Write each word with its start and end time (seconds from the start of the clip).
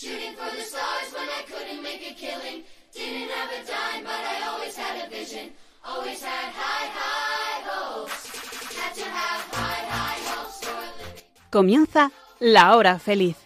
Shooting 0.00 0.34
for 0.34 0.50
the 0.56 0.62
stars 0.62 1.12
when 1.12 1.28
I 1.28 1.42
couldn't 1.44 1.82
make 1.82 2.00
a 2.00 2.14
killing. 2.14 2.64
Didn't 2.94 3.28
have 3.36 3.50
a 3.52 3.60
dime, 3.66 4.02
but 4.02 4.22
I 4.32 4.48
always 4.48 4.74
had 4.74 4.96
a 5.04 5.10
vision. 5.10 5.52
Always 5.84 6.22
had 6.22 6.54
high, 6.54 6.88
high 7.00 7.60
hopes. 7.68 8.24
Had 8.80 8.94
to 8.94 9.04
have 9.04 9.42
high, 9.52 9.84
high 9.92 10.20
hopes 10.30 10.64
for 10.64 10.72
a 10.72 10.88
living. 10.96 11.24
Comienza 11.50 12.12
La 12.38 12.76
Hora 12.76 12.98
Feliz. 12.98 13.36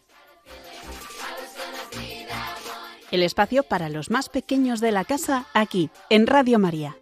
El 3.11 3.25
espacio 3.25 3.65
para 3.65 3.89
los 3.89 4.11
más 4.11 4.29
pequeños 4.29 4.81
de 4.81 4.93
la 4.93 5.05
casa 5.05 5.47
aquí, 5.55 5.91
en 6.09 6.29
Radio 6.29 6.61
María. 6.61 6.97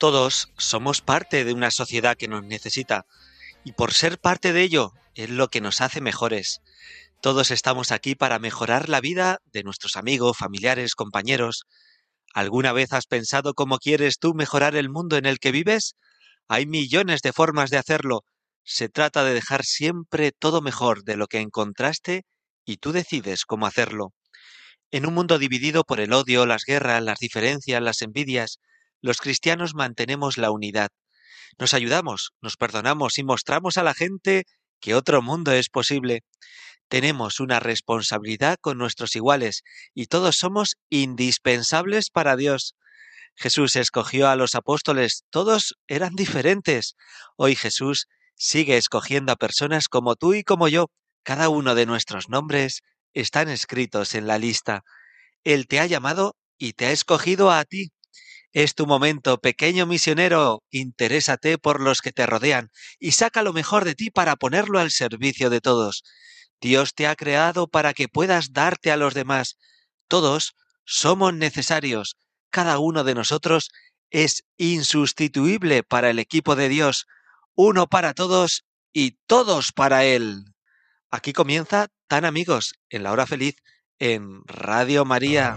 Todos 0.00 0.48
somos 0.58 1.02
parte 1.02 1.44
de 1.44 1.52
una 1.52 1.70
sociedad 1.70 2.16
que 2.16 2.26
nos 2.26 2.42
necesita 2.42 3.06
y 3.62 3.74
por 3.74 3.92
ser 3.92 4.18
parte 4.18 4.52
de 4.52 4.62
ello 4.62 4.92
es 5.14 5.30
lo 5.30 5.48
que 5.48 5.60
nos 5.60 5.80
hace 5.80 6.00
mejores. 6.00 6.60
Todos 7.20 7.50
estamos 7.50 7.92
aquí 7.92 8.14
para 8.14 8.38
mejorar 8.38 8.88
la 8.88 9.00
vida 9.00 9.38
de 9.52 9.62
nuestros 9.62 9.96
amigos, 9.96 10.36
familiares, 10.36 10.94
compañeros. 10.94 11.64
¿Alguna 12.34 12.72
vez 12.72 12.92
has 12.92 13.06
pensado 13.06 13.54
cómo 13.54 13.78
quieres 13.78 14.18
tú 14.18 14.34
mejorar 14.34 14.74
el 14.74 14.90
mundo 14.90 15.16
en 15.16 15.26
el 15.26 15.38
que 15.38 15.52
vives? 15.52 15.94
Hay 16.48 16.66
millones 16.66 17.20
de 17.22 17.32
formas 17.32 17.70
de 17.70 17.78
hacerlo. 17.78 18.24
Se 18.64 18.88
trata 18.88 19.24
de 19.24 19.34
dejar 19.34 19.64
siempre 19.64 20.32
todo 20.32 20.62
mejor 20.62 21.04
de 21.04 21.16
lo 21.16 21.26
que 21.26 21.38
encontraste 21.38 22.24
y 22.64 22.78
tú 22.78 22.92
decides 22.92 23.44
cómo 23.44 23.66
hacerlo. 23.66 24.12
En 24.90 25.06
un 25.06 25.14
mundo 25.14 25.38
dividido 25.38 25.84
por 25.84 26.00
el 26.00 26.12
odio, 26.12 26.46
las 26.46 26.64
guerras, 26.64 27.02
las 27.02 27.18
diferencias, 27.18 27.82
las 27.82 28.02
envidias, 28.02 28.58
los 29.00 29.18
cristianos 29.18 29.74
mantenemos 29.74 30.38
la 30.38 30.50
unidad. 30.50 30.90
Nos 31.58 31.74
ayudamos, 31.74 32.32
nos 32.40 32.56
perdonamos 32.56 33.18
y 33.18 33.24
mostramos 33.24 33.78
a 33.78 33.82
la 33.82 33.94
gente 33.94 34.44
que 34.82 34.94
otro 34.94 35.22
mundo 35.22 35.52
es 35.52 35.70
posible. 35.70 36.24
Tenemos 36.88 37.40
una 37.40 37.60
responsabilidad 37.60 38.58
con 38.60 38.76
nuestros 38.76 39.16
iguales 39.16 39.62
y 39.94 40.06
todos 40.06 40.36
somos 40.36 40.76
indispensables 40.90 42.10
para 42.10 42.36
Dios. 42.36 42.74
Jesús 43.34 43.76
escogió 43.76 44.28
a 44.28 44.36
los 44.36 44.54
apóstoles, 44.54 45.24
todos 45.30 45.74
eran 45.86 46.14
diferentes. 46.14 46.96
Hoy 47.36 47.56
Jesús 47.56 48.08
sigue 48.34 48.76
escogiendo 48.76 49.32
a 49.32 49.36
personas 49.36 49.88
como 49.88 50.16
tú 50.16 50.34
y 50.34 50.42
como 50.42 50.68
yo. 50.68 50.90
Cada 51.22 51.48
uno 51.48 51.74
de 51.74 51.86
nuestros 51.86 52.28
nombres 52.28 52.82
están 53.14 53.48
escritos 53.48 54.14
en 54.14 54.26
la 54.26 54.38
lista. 54.38 54.82
Él 55.44 55.66
te 55.66 55.80
ha 55.80 55.86
llamado 55.86 56.36
y 56.58 56.74
te 56.74 56.86
ha 56.86 56.90
escogido 56.90 57.50
a 57.50 57.64
ti. 57.64 57.92
Es 58.52 58.74
tu 58.74 58.86
momento, 58.86 59.38
pequeño 59.38 59.86
misionero. 59.86 60.62
Interésate 60.70 61.56
por 61.56 61.80
los 61.80 62.02
que 62.02 62.12
te 62.12 62.26
rodean 62.26 62.70
y 62.98 63.12
saca 63.12 63.42
lo 63.42 63.52
mejor 63.52 63.84
de 63.84 63.94
ti 63.94 64.10
para 64.10 64.36
ponerlo 64.36 64.78
al 64.78 64.90
servicio 64.90 65.48
de 65.48 65.60
todos. 65.60 66.04
Dios 66.60 66.94
te 66.94 67.06
ha 67.06 67.16
creado 67.16 67.66
para 67.66 67.94
que 67.94 68.08
puedas 68.08 68.52
darte 68.52 68.92
a 68.92 68.96
los 68.96 69.14
demás. 69.14 69.56
Todos 70.06 70.54
somos 70.84 71.32
necesarios. 71.32 72.16
Cada 72.50 72.78
uno 72.78 73.04
de 73.04 73.14
nosotros 73.14 73.70
es 74.10 74.44
insustituible 74.58 75.82
para 75.82 76.10
el 76.10 76.18
equipo 76.18 76.54
de 76.54 76.68
Dios. 76.68 77.06
Uno 77.54 77.86
para 77.86 78.12
todos 78.12 78.64
y 78.92 79.12
todos 79.26 79.72
para 79.72 80.04
Él. 80.04 80.44
Aquí 81.10 81.32
comienza 81.32 81.88
Tan 82.06 82.26
Amigos 82.26 82.74
en 82.90 83.02
la 83.02 83.12
hora 83.12 83.26
feliz 83.26 83.56
en 83.98 84.42
Radio 84.44 85.06
María. 85.06 85.56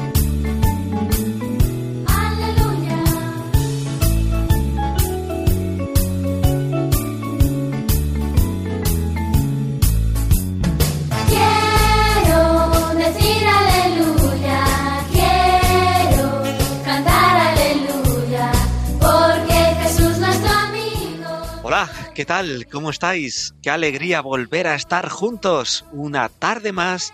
¿Qué 22.13 22.25
tal? 22.25 22.67
¿Cómo 22.71 22.89
estáis? 22.89 23.55
Qué 23.61 23.69
alegría 23.69 24.21
volver 24.21 24.67
a 24.67 24.75
estar 24.75 25.09
juntos 25.09 25.85
una 25.91 26.29
tarde 26.29 26.71
más 26.71 27.13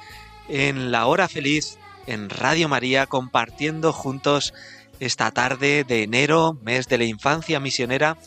en 0.50 0.92
la 0.92 1.06
hora 1.06 1.28
feliz 1.28 1.78
en 2.06 2.30
Radio 2.30 2.68
María 2.68 3.06
compartiendo 3.06 3.94
juntos 3.94 4.54
esta 5.00 5.32
tarde 5.32 5.84
de 5.84 6.04
enero, 6.04 6.58
mes 6.62 6.88
de 6.88 6.98
la 6.98 7.06
infancia 7.06 7.60
misionera. 7.60 8.18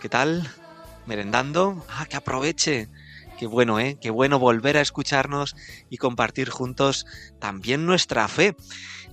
¿Qué 0.00 0.08
tal? 0.08 0.48
¿Merendando? 1.06 1.84
Ah, 1.88 2.06
que 2.06 2.16
aproveche. 2.16 2.88
Qué 3.38 3.46
bueno, 3.46 3.80
¿eh? 3.80 3.98
Qué 4.00 4.10
bueno 4.10 4.38
volver 4.38 4.76
a 4.76 4.80
escucharnos 4.80 5.56
y 5.90 5.96
compartir 5.96 6.50
juntos 6.50 7.06
también 7.40 7.84
nuestra 7.84 8.28
fe. 8.28 8.54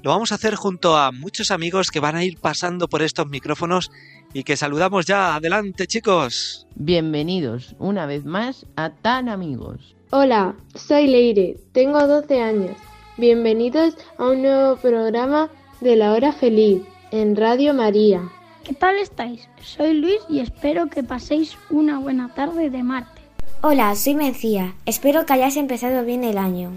Lo 0.04 0.10
vamos 0.10 0.32
a 0.32 0.36
hacer 0.36 0.56
junto 0.56 0.98
a 0.98 1.12
muchos 1.12 1.52
amigos 1.52 1.92
que 1.92 2.00
van 2.00 2.16
a 2.16 2.24
ir 2.24 2.40
pasando 2.40 2.88
por 2.88 3.04
estos 3.04 3.28
micrófonos 3.28 3.92
y 4.34 4.44
que 4.44 4.58
saludamos 4.58 5.06
ya. 5.06 5.36
Adelante, 5.36 5.86
chicos. 5.86 6.66
Bienvenidos 6.74 7.76
una 7.78 8.08
vez 8.08 8.26
más 8.26 8.66
a 8.76 8.90
Tan 8.90 9.30
Amigos. 9.30 9.96
Hola, 10.10 10.56
soy 10.74 11.06
Leire, 11.06 11.58
tengo 11.72 12.08
12 12.08 12.42
años. 12.42 12.78
Bienvenidos 13.18 13.96
a 14.18 14.30
un 14.30 14.42
nuevo 14.42 14.78
programa 14.78 15.52
de 15.82 15.96
la 15.96 16.14
hora 16.14 16.34
feliz 16.34 16.82
en 17.12 17.36
Radio 17.36 17.76
María. 17.76 18.28
¿Qué 18.64 18.74
tal 18.74 18.98
estáis? 18.98 19.48
Soy 19.62 19.94
Luis 19.94 20.22
y 20.28 20.40
espero 20.40 20.88
que 20.88 21.04
paséis 21.04 21.58
una 21.70 22.00
buena 22.00 22.34
tarde 22.34 22.72
de 22.72 22.82
martes. 22.82 23.24
Hola, 23.62 23.96
soy 23.96 24.16
Mencía. 24.16 24.74
Espero 24.88 25.28
que 25.28 25.34
hayáis 25.34 25.58
empezado 25.58 26.04
bien 26.04 26.24
el 26.24 26.40
año. 26.40 26.72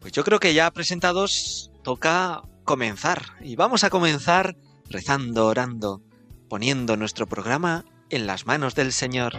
Pues 0.00 0.12
yo 0.12 0.22
creo 0.22 0.38
que 0.38 0.52
ya 0.52 0.70
presentados 0.70 1.70
toca 1.82 2.42
comenzar. 2.68 3.22
Y 3.40 3.56
vamos 3.56 3.82
a 3.82 3.88
comenzar 3.88 4.54
rezando, 4.90 5.46
orando, 5.46 6.02
poniendo 6.50 6.98
nuestro 6.98 7.26
programa 7.26 7.86
en 8.10 8.26
las 8.26 8.44
manos 8.44 8.74
del 8.74 8.92
Señor. 8.92 9.32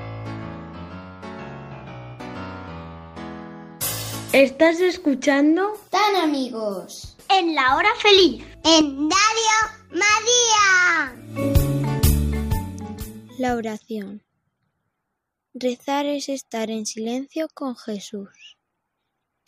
Estás 4.33 4.79
escuchando 4.79 5.73
Tan 5.91 6.15
amigos. 6.15 7.15
En 7.29 7.53
la 7.53 7.75
hora 7.75 7.89
feliz. 8.01 8.43
En 8.65 9.07
Radio 9.11 9.57
María. 9.91 11.13
La 13.37 13.55
oración. 13.55 14.23
Rezar 15.53 16.07
es 16.07 16.29
estar 16.29 16.71
en 16.71 16.87
silencio 16.87 17.47
con 17.53 17.75
Jesús. 17.75 18.58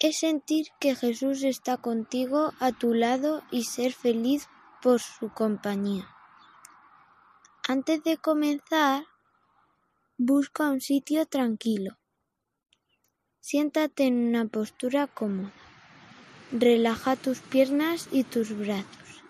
Es 0.03 0.17
sentir 0.17 0.69
que 0.79 0.95
Jesús 0.95 1.43
está 1.43 1.77
contigo 1.77 2.53
a 2.59 2.71
tu 2.71 2.95
lado 2.95 3.43
y 3.51 3.65
ser 3.65 3.93
feliz 3.93 4.47
por 4.81 4.99
su 4.99 5.29
compañía. 5.31 6.09
Antes 7.67 8.03
de 8.03 8.17
comenzar, 8.17 9.05
busca 10.17 10.71
un 10.71 10.81
sitio 10.81 11.27
tranquilo. 11.27 11.99
Siéntate 13.41 14.05
en 14.05 14.29
una 14.29 14.47
postura 14.47 15.05
cómoda. 15.05 15.53
Relaja 16.51 17.15
tus 17.15 17.41
piernas 17.41 18.09
y 18.11 18.23
tus 18.23 18.57
brazos. 18.57 19.23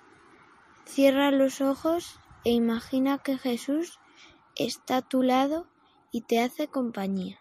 Cierra 0.85 1.31
los 1.31 1.59
ojos 1.59 2.17
e 2.45 2.51
imagina 2.51 3.17
que 3.17 3.37
Jesús 3.37 3.99
está 4.55 4.97
a 4.97 5.01
tu 5.01 5.21
lado 5.21 5.67
y 6.13 6.21
te 6.21 6.39
hace 6.39 6.69
compañía. 6.69 7.41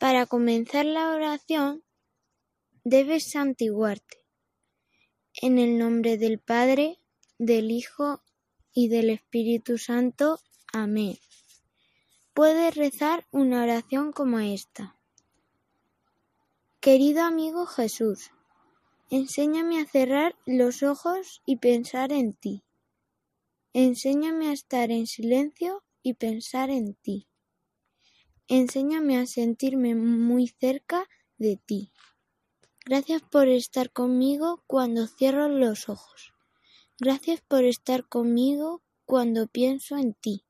Para 0.00 0.24
comenzar 0.24 0.86
la 0.86 1.10
oración 1.10 1.84
debes 2.84 3.32
santiguarte. 3.32 4.16
En 5.42 5.58
el 5.58 5.76
nombre 5.76 6.16
del 6.16 6.38
Padre, 6.38 6.98
del 7.38 7.70
Hijo 7.70 8.22
y 8.72 8.88
del 8.88 9.10
Espíritu 9.10 9.76
Santo. 9.76 10.40
Amén. 10.72 11.18
Puedes 12.32 12.76
rezar 12.76 13.26
una 13.30 13.62
oración 13.62 14.12
como 14.12 14.38
esta. 14.38 14.96
Querido 16.80 17.22
amigo 17.22 17.66
Jesús, 17.66 18.30
enséñame 19.10 19.82
a 19.82 19.86
cerrar 19.86 20.34
los 20.46 20.82
ojos 20.82 21.42
y 21.44 21.56
pensar 21.56 22.10
en 22.10 22.32
ti. 22.32 22.64
Enséñame 23.74 24.48
a 24.48 24.52
estar 24.52 24.90
en 24.90 25.06
silencio 25.06 25.84
y 26.02 26.14
pensar 26.14 26.70
en 26.70 26.94
ti. 26.94 27.29
Enséñame 28.52 29.16
a 29.16 29.26
sentirme 29.26 29.94
muy 29.94 30.48
cerca 30.48 31.08
de 31.38 31.56
ti. 31.56 31.92
Gracias 32.84 33.22
por 33.22 33.46
estar 33.46 33.92
conmigo 33.92 34.64
cuando 34.66 35.06
cierro 35.06 35.48
los 35.48 35.88
ojos. 35.88 36.32
Gracias 36.98 37.42
por 37.42 37.62
estar 37.62 38.08
conmigo 38.08 38.82
cuando 39.04 39.46
pienso 39.46 39.96
en 39.98 40.14
ti. 40.14 40.46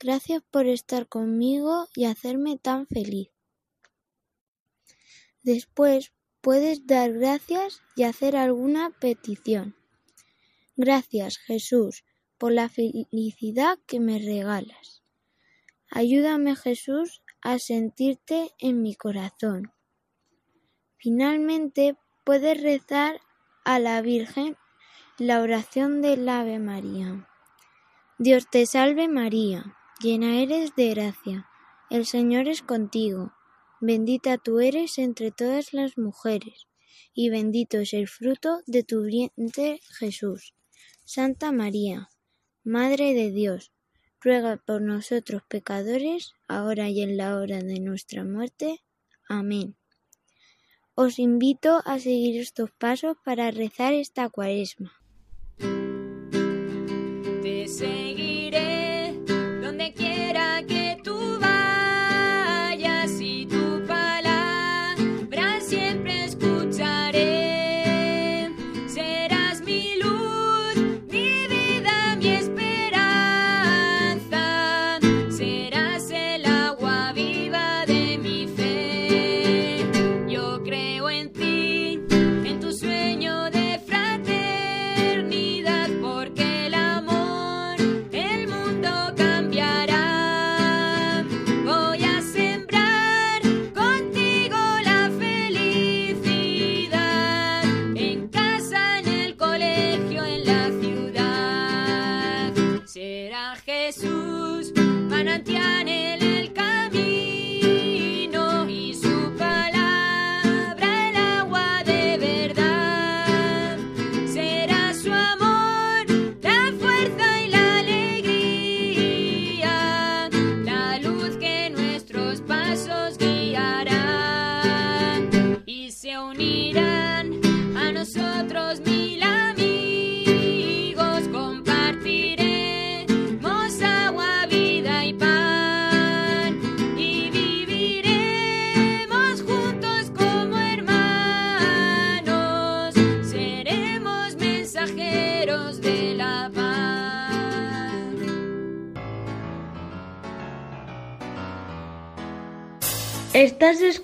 Gracias 0.00 0.42
por 0.50 0.66
estar 0.66 1.08
conmigo 1.08 1.86
y 1.94 2.06
hacerme 2.06 2.58
tan 2.58 2.88
feliz. 2.88 3.30
Después 5.44 6.12
puedes 6.40 6.84
dar 6.84 7.12
gracias 7.12 7.80
y 7.94 8.02
hacer 8.02 8.34
alguna 8.34 8.90
petición. 8.90 9.76
Gracias, 10.74 11.38
Jesús, 11.38 12.02
por 12.38 12.50
la 12.50 12.68
felicidad 12.68 13.78
que 13.86 14.00
me 14.00 14.18
regalas. 14.18 14.93
Ayúdame, 15.96 16.56
Jesús, 16.56 17.22
a 17.40 17.60
sentirte 17.60 18.50
en 18.58 18.82
mi 18.82 18.96
corazón. 18.96 19.72
Finalmente, 20.96 21.96
puedes 22.24 22.60
rezar 22.60 23.20
a 23.64 23.78
la 23.78 24.02
Virgen 24.02 24.56
la 25.18 25.40
oración 25.40 26.02
del 26.02 26.28
Ave 26.28 26.58
María. 26.58 27.28
Dios 28.18 28.50
te 28.50 28.66
salve 28.66 29.06
María, 29.06 29.76
llena 30.02 30.40
eres 30.40 30.74
de 30.74 30.90
gracia, 30.90 31.48
el 31.90 32.06
Señor 32.06 32.48
es 32.48 32.62
contigo, 32.62 33.32
bendita 33.80 34.36
tú 34.36 34.58
eres 34.58 34.98
entre 34.98 35.30
todas 35.30 35.72
las 35.72 35.96
mujeres, 35.96 36.66
y 37.12 37.30
bendito 37.30 37.78
es 37.78 37.92
el 37.92 38.08
fruto 38.08 38.62
de 38.66 38.82
tu 38.82 39.02
vientre 39.02 39.80
Jesús. 39.96 40.56
Santa 41.04 41.52
María, 41.52 42.08
Madre 42.64 43.14
de 43.14 43.30
Dios, 43.30 43.70
ruega 44.24 44.56
por 44.56 44.80
nosotros 44.80 45.42
pecadores, 45.46 46.32
ahora 46.48 46.88
y 46.88 47.02
en 47.02 47.18
la 47.18 47.36
hora 47.36 47.60
de 47.60 47.78
nuestra 47.78 48.24
muerte. 48.24 48.82
Amén. 49.28 49.76
Os 50.94 51.18
invito 51.18 51.82
a 51.84 51.98
seguir 51.98 52.40
estos 52.40 52.70
pasos 52.70 53.16
para 53.24 53.50
rezar 53.50 53.92
esta 53.92 54.30
cuaresma. 54.30 55.03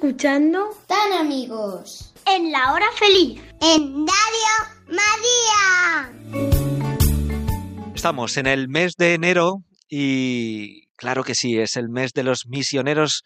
Escuchando 0.01 0.71
Tan 0.87 1.13
amigos. 1.13 2.15
En 2.27 2.51
la 2.51 2.73
hora 2.73 2.87
feliz. 2.99 3.39
En 3.61 4.07
Radio 4.07 4.57
María. 4.87 6.11
Estamos 7.95 8.39
en 8.39 8.47
el 8.47 8.71
mes 8.71 8.95
de 8.97 9.13
enero 9.13 9.63
y 9.91 10.87
claro 10.97 11.23
que 11.23 11.35
sí, 11.35 11.59
es 11.59 11.77
el 11.77 11.91
mes 11.91 12.15
de 12.15 12.23
los 12.23 12.47
misioneros, 12.47 13.25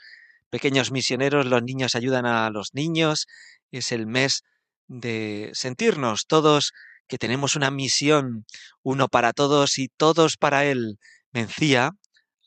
pequeños 0.50 0.90
misioneros, 0.90 1.46
los 1.46 1.62
niños 1.62 1.94
ayudan 1.94 2.26
a 2.26 2.50
los 2.50 2.70
niños, 2.74 3.28
es 3.70 3.92
el 3.92 4.08
mes 4.08 4.42
de 4.88 5.52
sentirnos 5.54 6.26
todos 6.26 6.72
que 7.06 7.18
tenemos 7.18 7.54
una 7.54 7.70
misión, 7.70 8.46
uno 8.82 9.06
para 9.06 9.32
todos 9.32 9.78
y 9.78 9.86
todos 9.96 10.36
para 10.36 10.64
él. 10.64 10.98
Mencía 11.30 11.92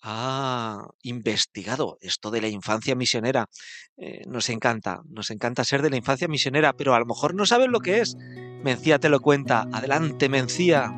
ha 0.10 0.88
investigado 1.02 1.98
esto 2.00 2.32
de 2.32 2.40
la 2.40 2.48
infancia 2.48 2.96
misionera. 2.96 3.48
Eh, 3.98 4.22
nos 4.26 4.50
encanta, 4.50 5.02
nos 5.10 5.32
encanta 5.32 5.66
ser 5.66 5.82
de 5.82 5.90
la 5.90 5.98
infancia 5.98 6.30
misionera, 6.30 6.72
pero 6.72 6.96
a 6.96 7.00
lo 7.00 7.06
mejor 7.06 7.36
no 7.36 7.46
saben 7.46 7.72
lo 7.72 7.82
que 7.82 8.00
es. 8.00 8.16
Mencía 8.64 9.00
te 9.00 9.10
lo 9.10 9.20
cuenta. 9.20 9.68
Adelante, 9.74 10.30
Mencía. 10.30 10.94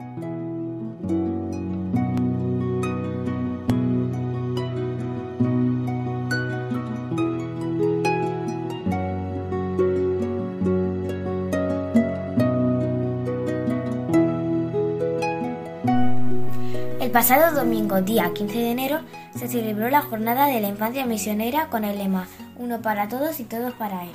El 17.10 17.14
pasado 17.14 17.56
domingo, 17.56 18.04
día 18.04 18.32
15 18.36 18.56
de 18.56 18.70
enero, 18.70 19.00
se 19.36 19.48
celebró 19.48 19.90
la 19.90 20.04
Jornada 20.04 20.46
de 20.46 20.62
la 20.62 20.68
Infancia 20.68 21.08
Misionera 21.08 21.66
con 21.66 21.84
el 21.84 21.98
lema 21.98 22.28
Uno 22.56 22.84
para 22.84 23.08
todos 23.08 23.40
y 23.40 23.46
todos 23.46 23.74
para 23.74 24.04
él. 24.04 24.12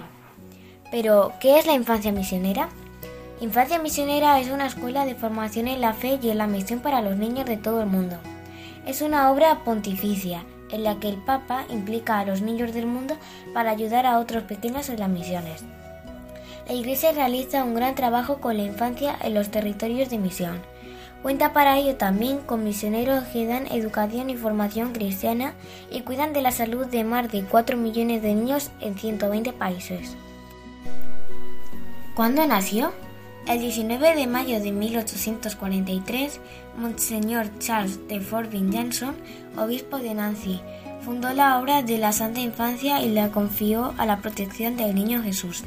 Pero, 0.92 1.32
¿qué 1.40 1.58
es 1.58 1.66
la 1.66 1.72
infancia 1.72 2.12
misionera? 2.12 2.68
Infancia 3.40 3.80
Misionera 3.80 4.38
es 4.38 4.48
una 4.48 4.66
escuela 4.66 5.06
de 5.06 5.16
formación 5.16 5.66
en 5.66 5.80
la 5.80 5.92
fe 5.92 6.20
y 6.22 6.30
en 6.30 6.38
la 6.38 6.46
misión 6.46 6.78
para 6.78 7.02
los 7.02 7.16
niños 7.16 7.46
de 7.46 7.56
todo 7.56 7.80
el 7.80 7.88
mundo. 7.88 8.16
Es 8.86 9.02
una 9.02 9.32
obra 9.32 9.64
pontificia 9.64 10.44
en 10.70 10.84
la 10.84 11.00
que 11.00 11.08
el 11.08 11.16
Papa 11.16 11.64
implica 11.70 12.20
a 12.20 12.24
los 12.24 12.42
niños 12.42 12.72
del 12.74 12.86
mundo 12.86 13.16
para 13.52 13.72
ayudar 13.72 14.06
a 14.06 14.20
otros 14.20 14.44
pequeños 14.44 14.88
en 14.88 15.00
las 15.00 15.08
misiones. 15.08 15.64
La 16.68 16.74
Iglesia 16.74 17.10
realiza 17.10 17.64
un 17.64 17.74
gran 17.74 17.96
trabajo 17.96 18.36
con 18.36 18.56
la 18.56 18.62
infancia 18.62 19.16
en 19.20 19.34
los 19.34 19.50
territorios 19.50 20.10
de 20.10 20.18
misión 20.18 20.73
Cuenta 21.24 21.54
para 21.54 21.78
ello 21.78 21.96
también 21.96 22.40
con 22.40 22.64
misioneros 22.64 23.24
que 23.24 23.46
dan 23.46 23.66
educación 23.68 24.28
y 24.28 24.36
formación 24.36 24.92
cristiana 24.92 25.54
y 25.90 26.02
cuidan 26.02 26.34
de 26.34 26.42
la 26.42 26.50
salud 26.50 26.84
de 26.84 27.02
más 27.02 27.32
de 27.32 27.44
4 27.44 27.78
millones 27.78 28.20
de 28.20 28.34
niños 28.34 28.70
en 28.82 28.94
120 28.94 29.54
países. 29.54 30.18
¿Cuándo 32.14 32.46
nació? 32.46 32.92
El 33.48 33.60
19 33.60 34.14
de 34.14 34.26
mayo 34.26 34.60
de 34.60 34.70
1843, 34.70 36.40
Monseñor 36.76 37.58
Charles 37.58 38.06
de 38.06 38.20
Forbin 38.20 38.70
Johnson, 38.70 39.16
obispo 39.56 40.00
de 40.00 40.12
Nancy, 40.12 40.60
fundó 41.06 41.32
la 41.32 41.58
obra 41.58 41.80
de 41.80 41.96
la 41.96 42.12
Santa 42.12 42.40
Infancia 42.40 43.00
y 43.00 43.08
la 43.08 43.30
confió 43.30 43.94
a 43.96 44.04
la 44.04 44.18
protección 44.18 44.76
del 44.76 44.94
Niño 44.94 45.22
Jesús. 45.22 45.64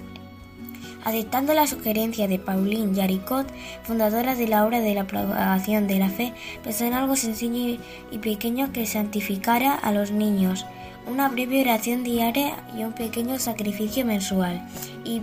Aceptando 1.04 1.54
la 1.54 1.68
sugerencia 1.68 2.28
de 2.28 2.40
Pauline 2.40 2.96
Jaricot, 2.96 3.48
fundadora 3.84 4.36
de 4.36 4.48
la 4.48 4.66
obra 4.66 4.82
de 4.82 4.94
la 4.94 5.06
propagación 5.06 5.88
de 5.88 6.00
la 6.00 6.10
fe, 6.10 6.34
pensó 6.64 6.86
en 6.86 6.94
algo 6.94 7.16
sencillo 7.16 7.80
y 8.12 8.18
pequeño 8.18 8.74
que 8.74 8.86
santificara 8.86 9.74
a 9.74 9.92
los 9.92 10.12
niños, 10.12 10.66
una 11.10 11.30
breve 11.30 11.62
oración 11.62 12.04
diaria 12.04 12.56
y 12.78 12.84
un 12.84 12.94
pequeño 12.94 13.40
sacrificio 13.40 14.06
mensual. 14.06 14.62
Y 15.06 15.22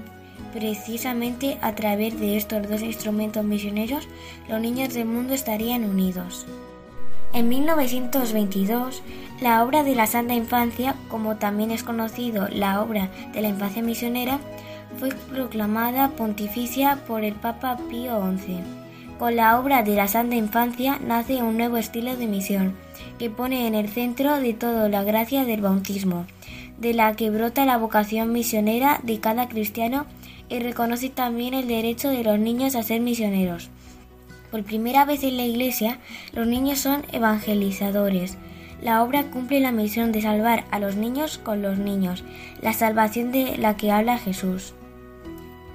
precisamente 0.54 1.58
a 1.60 1.74
través 1.74 2.18
de 2.18 2.36
estos 2.36 2.68
dos 2.68 2.80
instrumentos 2.80 3.44
misioneros, 3.44 4.08
los 4.48 4.60
niños 4.60 4.94
del 4.94 5.06
mundo 5.06 5.34
estarían 5.34 5.84
unidos. 5.84 6.46
En 7.34 7.48
1922, 7.48 9.02
la 9.40 9.64
obra 9.64 9.82
de 9.82 9.96
la 9.96 10.06
Santa 10.06 10.34
Infancia, 10.34 10.94
como 11.08 11.36
también 11.36 11.72
es 11.72 11.82
conocido 11.82 12.46
la 12.48 12.80
obra 12.80 13.10
de 13.32 13.42
la 13.42 13.48
infancia 13.48 13.82
misionera, 13.82 14.38
fue 14.98 15.10
proclamada 15.30 16.10
pontificia 16.10 17.00
por 17.06 17.24
el 17.24 17.34
Papa 17.34 17.78
Pío 17.90 18.20
XI. 18.38 18.58
Con 19.18 19.36
la 19.36 19.58
obra 19.58 19.82
de 19.82 19.94
la 19.94 20.08
Santa 20.08 20.34
Infancia 20.34 20.98
nace 21.06 21.42
un 21.42 21.56
nuevo 21.56 21.76
estilo 21.76 22.16
de 22.16 22.26
misión, 22.26 22.74
que 23.18 23.30
pone 23.30 23.66
en 23.66 23.74
el 23.74 23.88
centro 23.88 24.40
de 24.40 24.54
todo 24.54 24.88
la 24.88 25.04
gracia 25.04 25.44
del 25.44 25.60
bautismo, 25.60 26.26
de 26.78 26.94
la 26.94 27.14
que 27.14 27.30
brota 27.30 27.64
la 27.64 27.76
vocación 27.76 28.32
misionera 28.32 29.00
de 29.02 29.20
cada 29.20 29.48
cristiano 29.48 30.06
y 30.48 30.58
reconoce 30.58 31.08
también 31.10 31.54
el 31.54 31.68
derecho 31.68 32.10
de 32.10 32.24
los 32.24 32.38
niños 32.38 32.74
a 32.74 32.82
ser 32.82 33.00
misioneros. 33.00 33.70
Por 34.50 34.62
primera 34.64 35.04
vez 35.04 35.24
en 35.24 35.36
la 35.36 35.44
Iglesia, 35.44 35.98
los 36.32 36.46
niños 36.46 36.78
son 36.78 37.04
evangelizadores. 37.12 38.36
La 38.82 39.02
obra 39.02 39.24
cumple 39.24 39.60
la 39.60 39.72
misión 39.72 40.12
de 40.12 40.22
salvar 40.22 40.64
a 40.70 40.78
los 40.78 40.96
niños 40.96 41.38
con 41.38 41.62
los 41.62 41.78
niños, 41.78 42.24
la 42.60 42.72
salvación 42.72 43.32
de 43.32 43.56
la 43.56 43.76
que 43.76 43.90
habla 43.90 44.18
Jesús. 44.18 44.74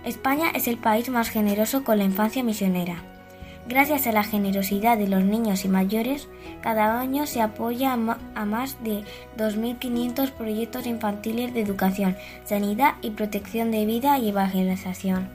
España 0.06 0.50
es 0.54 0.68
el 0.68 0.78
país 0.78 1.10
más 1.10 1.30
generoso 1.30 1.84
con 1.84 1.98
la 1.98 2.06
infancia 2.06 2.44
misionera. 2.44 3.04
Gracias 3.68 4.08
a 4.08 4.12
la 4.12 4.24
generosidad 4.24 4.98
de 4.98 5.08
los 5.08 5.24
niños 5.24 5.64
y 5.64 5.68
mayores, 5.68 6.28
cada 6.62 7.00
año 7.00 7.28
se 7.28 7.42
apoya 7.42 7.94
a 7.94 8.46
más 8.46 8.84
de 8.84 9.04
2.500 9.38 10.32
proyectos 10.32 10.88
infantiles 10.88 11.54
de 11.54 11.62
educación, 11.62 12.18
sanidad 12.46 12.96
y 13.02 13.12
protección 13.12 13.70
de 13.70 13.86
vida 13.86 14.18
y 14.18 14.30
evangelización. 14.30 15.30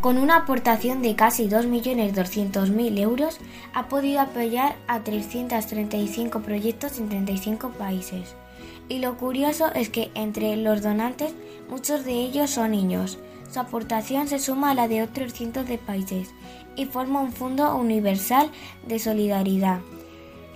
Con 0.00 0.16
una 0.16 0.36
aportación 0.36 1.02
de 1.02 1.14
casi 1.14 1.48
2.200.000 1.48 2.98
euros, 2.98 3.38
ha 3.74 3.88
podido 3.88 4.20
apoyar 4.20 4.76
a 4.86 5.00
335 5.00 6.40
proyectos 6.40 6.98
en 6.98 7.08
35 7.08 7.70
países. 7.72 8.34
Y 8.88 8.98
lo 8.98 9.16
curioso 9.16 9.72
es 9.74 9.88
que 9.88 10.10
entre 10.14 10.56
los 10.56 10.82
donantes, 10.82 11.34
muchos 11.68 12.04
de 12.04 12.12
ellos 12.12 12.50
son 12.50 12.72
niños. 12.72 13.18
Su 13.50 13.60
aportación 13.60 14.28
se 14.28 14.38
suma 14.38 14.70
a 14.70 14.74
la 14.74 14.88
de 14.88 15.02
otros 15.02 15.32
cientos 15.32 15.66
de 15.68 15.78
países 15.78 16.30
y 16.76 16.86
forma 16.86 17.20
un 17.20 17.32
Fondo 17.32 17.76
Universal 17.76 18.50
de 18.86 18.98
Solidaridad, 18.98 19.80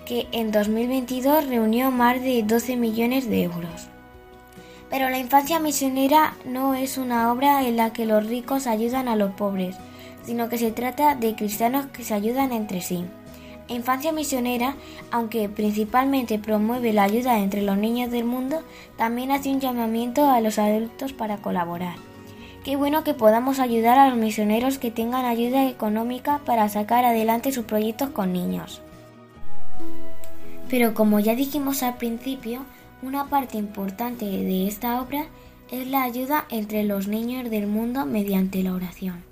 que 0.07 0.27
en 0.33 0.51
2022 0.51 1.47
reunió 1.47 1.91
más 1.91 2.23
de 2.23 2.43
12 2.43 2.77
millones 2.77 3.29
de 3.29 3.43
euros. 3.45 3.89
Pero 4.89 5.11
la 5.11 5.19
infancia 5.19 5.59
misionera 5.59 6.37
no 6.45 6.75
es 6.75 6.97
una 6.97 7.33
obra 7.33 7.67
en 7.67 7.77
la 7.77 7.93
que 7.93 8.07
los 8.07 8.27
ricos 8.27 8.67
ayudan 8.67 9.09
a 9.09 9.17
los 9.17 9.33
pobres, 9.33 9.77
sino 10.25 10.49
que 10.49 10.59
se 10.59 10.71
trata 10.71 11.15
de 11.15 11.35
cristianos 11.35 11.87
que 11.87 12.05
se 12.05 12.15
ayudan 12.15 12.53
entre 12.53 12.81
sí. 12.81 13.05
Infancia 13.69 14.13
misionera, 14.13 14.77
aunque 15.11 15.49
principalmente 15.49 16.39
promueve 16.39 16.93
la 16.93 17.03
ayuda 17.03 17.39
entre 17.41 17.63
los 17.63 17.77
niños 17.77 18.11
del 18.13 18.25
mundo, 18.25 18.63
también 18.97 19.33
hace 19.33 19.51
un 19.51 19.61
llamamiento 19.61 20.31
a 20.31 20.41
los 20.41 20.59
adultos 20.59 21.13
para 21.13 21.39
colaborar. 21.39 21.97
Qué 22.65 22.77
bueno 22.77 23.05
que 23.05 23.15
podamos 23.15 23.59
ayudar 23.59 23.99
a 23.99 24.09
los 24.09 24.19
misioneros 24.19 24.79
que 24.79 24.91
tengan 24.91 25.25
ayuda 25.25 25.69
económica 25.69 26.41
para 26.45 26.69
sacar 26.69 27.05
adelante 27.05 27.53
sus 27.53 27.65
proyectos 27.65 28.11
con 28.11 28.33
niños. 28.33 28.83
Pero 30.69 30.95
como 30.95 31.21
ya 31.21 31.35
dijimos 31.35 31.83
al 31.83 31.97
principio, 31.97 32.65
una 33.03 33.27
parte 33.27 33.57
importante 33.59 34.25
de 34.25 34.67
esta 34.67 35.01
obra 35.01 35.27
es 35.71 35.87
la 35.87 36.03
ayuda 36.03 36.47
entre 36.51 36.85
los 36.85 37.09
niños 37.09 37.51
del 37.51 37.67
mundo 37.67 38.07
mediante 38.07 38.63
la 38.63 38.75
oración. 38.75 39.25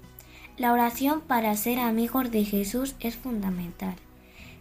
La 0.57 0.73
oración 0.73 1.21
para 1.21 1.57
ser 1.57 1.81
amigos 1.81 2.31
de 2.31 2.45
Jesús 2.45 2.95
es 3.01 3.17
fundamental. 3.17 3.95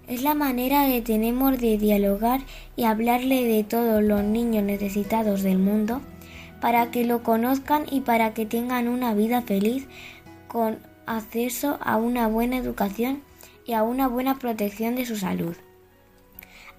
Es 0.08 0.22
la 0.22 0.34
manera 0.34 0.86
que 0.88 1.02
tenemos 1.02 1.60
de 1.60 1.78
dialogar 1.78 2.42
y 2.76 2.84
hablarle 2.84 3.46
de 3.46 3.64
todos 3.64 4.04
los 4.04 4.24
niños 4.24 4.64
necesitados 4.64 5.44
del 5.44 5.60
mundo 5.60 6.02
para 6.60 6.92
que 6.92 7.06
lo 7.06 7.24
conozcan 7.24 7.86
y 7.90 8.02
para 8.02 8.34
que 8.34 8.46
tengan 8.46 8.88
una 8.88 9.14
vida 9.14 9.42
feliz 9.42 9.88
con 10.48 10.80
acceso 11.06 11.78
a 11.82 11.98
una 11.98 12.28
buena 12.28 12.58
educación 12.58 13.22
y 13.66 13.74
a 13.74 13.84
una 13.84 14.08
buena 14.08 14.40
protección 14.40 14.96
de 14.96 15.06
su 15.06 15.16
salud. 15.16 15.56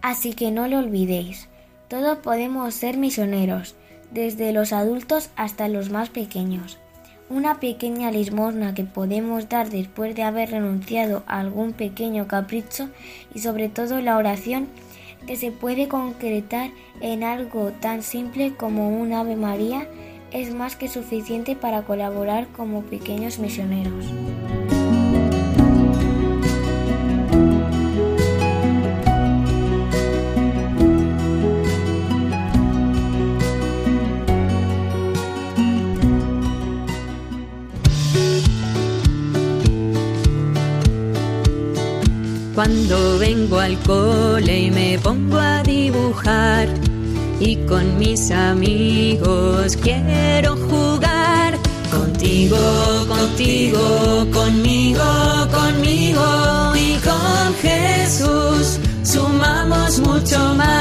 Así 0.03 0.35
que 0.35 0.51
no 0.51 0.69
lo 0.69 0.79
olvidéis, 0.79 1.49
todos 1.89 2.19
podemos 2.19 2.75
ser 2.75 2.99
misioneros, 2.99 3.75
desde 4.11 4.53
los 4.53 4.73
adultos 4.73 5.31
hasta 5.35 5.69
los 5.69 5.91
más 5.91 6.11
pequeños. 6.11 6.79
Una 7.31 7.59
pequeña 7.59 8.11
limosna 8.11 8.75
que 8.75 8.85
podemos 8.85 9.49
dar 9.49 9.71
después 9.71 10.15
de 10.15 10.23
haber 10.23 10.51
renunciado 10.51 11.23
a 11.27 11.41
algún 11.41 11.73
pequeño 11.73 12.29
capricho 12.29 12.91
y 13.35 13.39
sobre 13.39 13.71
todo 13.71 14.01
la 14.03 14.19
oración 14.19 14.69
que 15.27 15.37
se 15.37 15.51
puede 15.51 15.89
concretar 15.89 16.71
en 17.01 17.25
algo 17.25 17.73
tan 17.81 18.03
simple 18.03 18.55
como 18.55 18.91
un 18.91 19.15
Ave 19.15 19.37
María 19.37 19.89
es 20.33 20.53
más 20.53 20.77
que 20.77 20.89
suficiente 20.89 21.57
para 21.57 21.83
colaborar 21.83 22.49
como 22.49 22.83
pequeños 22.83 23.39
misioneros. 23.39 24.05
Cuando 42.55 43.19
vengo 43.19 43.59
al 43.59 43.77
cole 43.81 44.61
y 44.67 44.71
me 44.71 44.97
pongo 45.01 45.39
a 45.39 45.61
dibujar 45.65 46.69
y 47.41 47.57
con 47.67 47.99
mis 47.99 48.31
amigos 48.31 49.77
quiero 49.83 50.57
jugar. 50.57 51.59
Contigo, 51.91 52.57
contigo, 53.09 54.27
conmigo, 54.33 55.05
conmigo 55.53 56.73
y 56.77 56.95
con 56.99 57.55
Jesús 57.61 58.79
sumamos 59.03 59.99
mucho 59.99 60.55
más. 60.55 60.74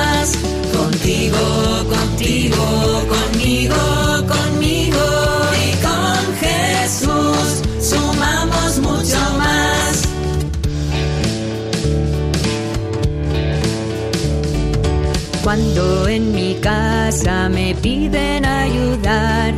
Me 17.50 17.76
piden 17.82 18.46
ayudar 18.46 19.54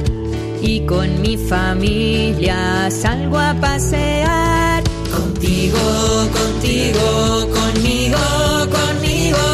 y 0.64 0.84
con 0.88 1.22
mi 1.22 1.38
familia 1.38 2.90
salgo 2.90 3.38
a 3.38 3.54
pasear. 3.54 4.84
Contigo, 5.16 5.78
contigo, 6.34 7.48
conmigo, 7.54 8.18
conmigo 8.78 9.46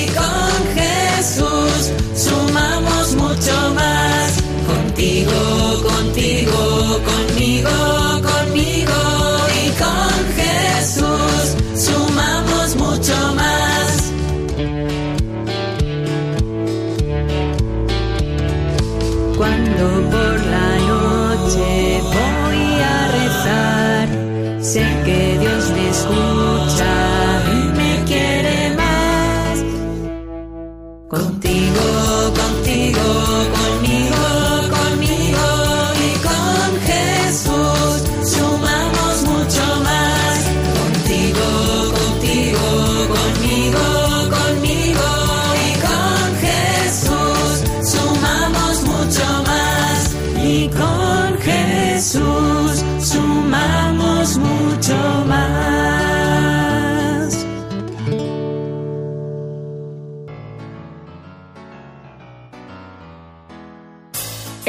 y 0.00 0.06
con 0.18 0.52
Jesús 0.74 1.92
sumamos 2.16 3.14
mucho 3.14 3.54
más. 3.76 4.32
Contigo, 4.66 5.84
contigo, 5.84 7.00
conmigo 7.04 8.07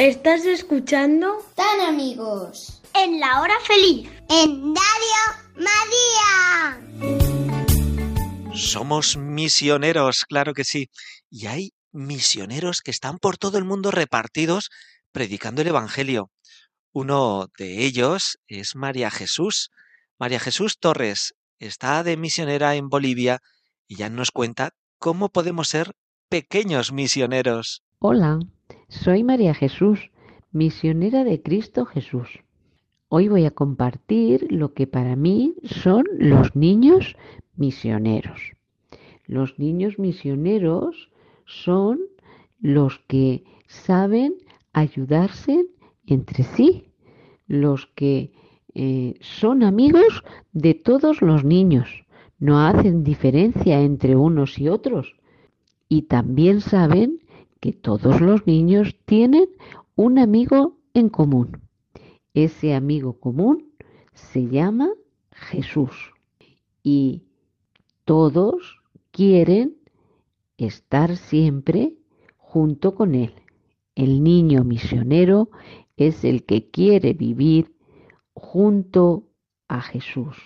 ¿Estás 0.00 0.46
escuchando? 0.46 1.44
Tan 1.54 1.82
amigos. 1.82 2.80
En 2.94 3.20
la 3.20 3.42
hora 3.42 3.52
feliz. 3.66 4.08
En 4.30 4.74
Radio 4.74 5.20
María. 5.56 6.80
Somos 8.54 9.18
misioneros, 9.18 10.24
claro 10.24 10.54
que 10.54 10.64
sí. 10.64 10.88
Y 11.28 11.48
hay 11.48 11.74
misioneros 11.92 12.80
que 12.80 12.90
están 12.90 13.18
por 13.18 13.36
todo 13.36 13.58
el 13.58 13.64
mundo 13.64 13.90
repartidos 13.90 14.70
predicando 15.12 15.60
el 15.60 15.68
Evangelio. 15.68 16.30
Uno 16.92 17.48
de 17.58 17.84
ellos 17.84 18.38
es 18.46 18.76
María 18.76 19.10
Jesús. 19.10 19.68
María 20.18 20.40
Jesús 20.40 20.78
Torres 20.78 21.34
está 21.58 22.02
de 22.04 22.16
misionera 22.16 22.74
en 22.74 22.88
Bolivia 22.88 23.40
y 23.86 23.96
ya 23.96 24.08
nos 24.08 24.30
cuenta 24.30 24.70
cómo 24.98 25.28
podemos 25.28 25.68
ser 25.68 25.92
pequeños 26.30 26.90
misioneros. 26.90 27.82
Hola, 27.98 28.38
soy 28.90 29.22
María 29.22 29.54
Jesús, 29.54 30.10
misionera 30.50 31.22
de 31.22 31.40
Cristo 31.40 31.86
Jesús. 31.86 32.40
Hoy 33.08 33.28
voy 33.28 33.44
a 33.44 33.52
compartir 33.52 34.48
lo 34.50 34.74
que 34.74 34.88
para 34.88 35.14
mí 35.14 35.54
son 35.62 36.04
los 36.18 36.56
niños 36.56 37.16
misioneros. 37.56 38.52
Los 39.26 39.58
niños 39.60 39.98
misioneros 39.98 41.10
son 41.46 42.00
los 42.60 42.98
que 43.06 43.44
saben 43.68 44.34
ayudarse 44.72 45.66
entre 46.06 46.42
sí, 46.42 46.88
los 47.46 47.86
que 47.94 48.32
eh, 48.74 49.14
son 49.20 49.62
amigos 49.62 50.24
de 50.52 50.74
todos 50.74 51.22
los 51.22 51.44
niños, 51.44 52.04
no 52.40 52.60
hacen 52.60 53.04
diferencia 53.04 53.80
entre 53.82 54.16
unos 54.16 54.58
y 54.58 54.68
otros 54.68 55.14
y 55.88 56.02
también 56.02 56.60
saben 56.60 57.20
que 57.60 57.72
todos 57.72 58.20
los 58.20 58.46
niños 58.46 58.96
tienen 59.04 59.46
un 59.94 60.18
amigo 60.18 60.78
en 60.94 61.08
común. 61.08 61.60
Ese 62.34 62.74
amigo 62.74 63.20
común 63.20 63.72
se 64.14 64.46
llama 64.48 64.90
Jesús 65.32 66.12
y 66.82 67.24
todos 68.04 68.80
quieren 69.10 69.76
estar 70.56 71.16
siempre 71.16 71.96
junto 72.36 72.94
con 72.94 73.14
él. 73.14 73.34
El 73.94 74.22
niño 74.22 74.64
misionero 74.64 75.50
es 75.96 76.24
el 76.24 76.44
que 76.44 76.70
quiere 76.70 77.12
vivir 77.12 77.74
junto 78.32 79.28
a 79.68 79.82
Jesús. 79.82 80.36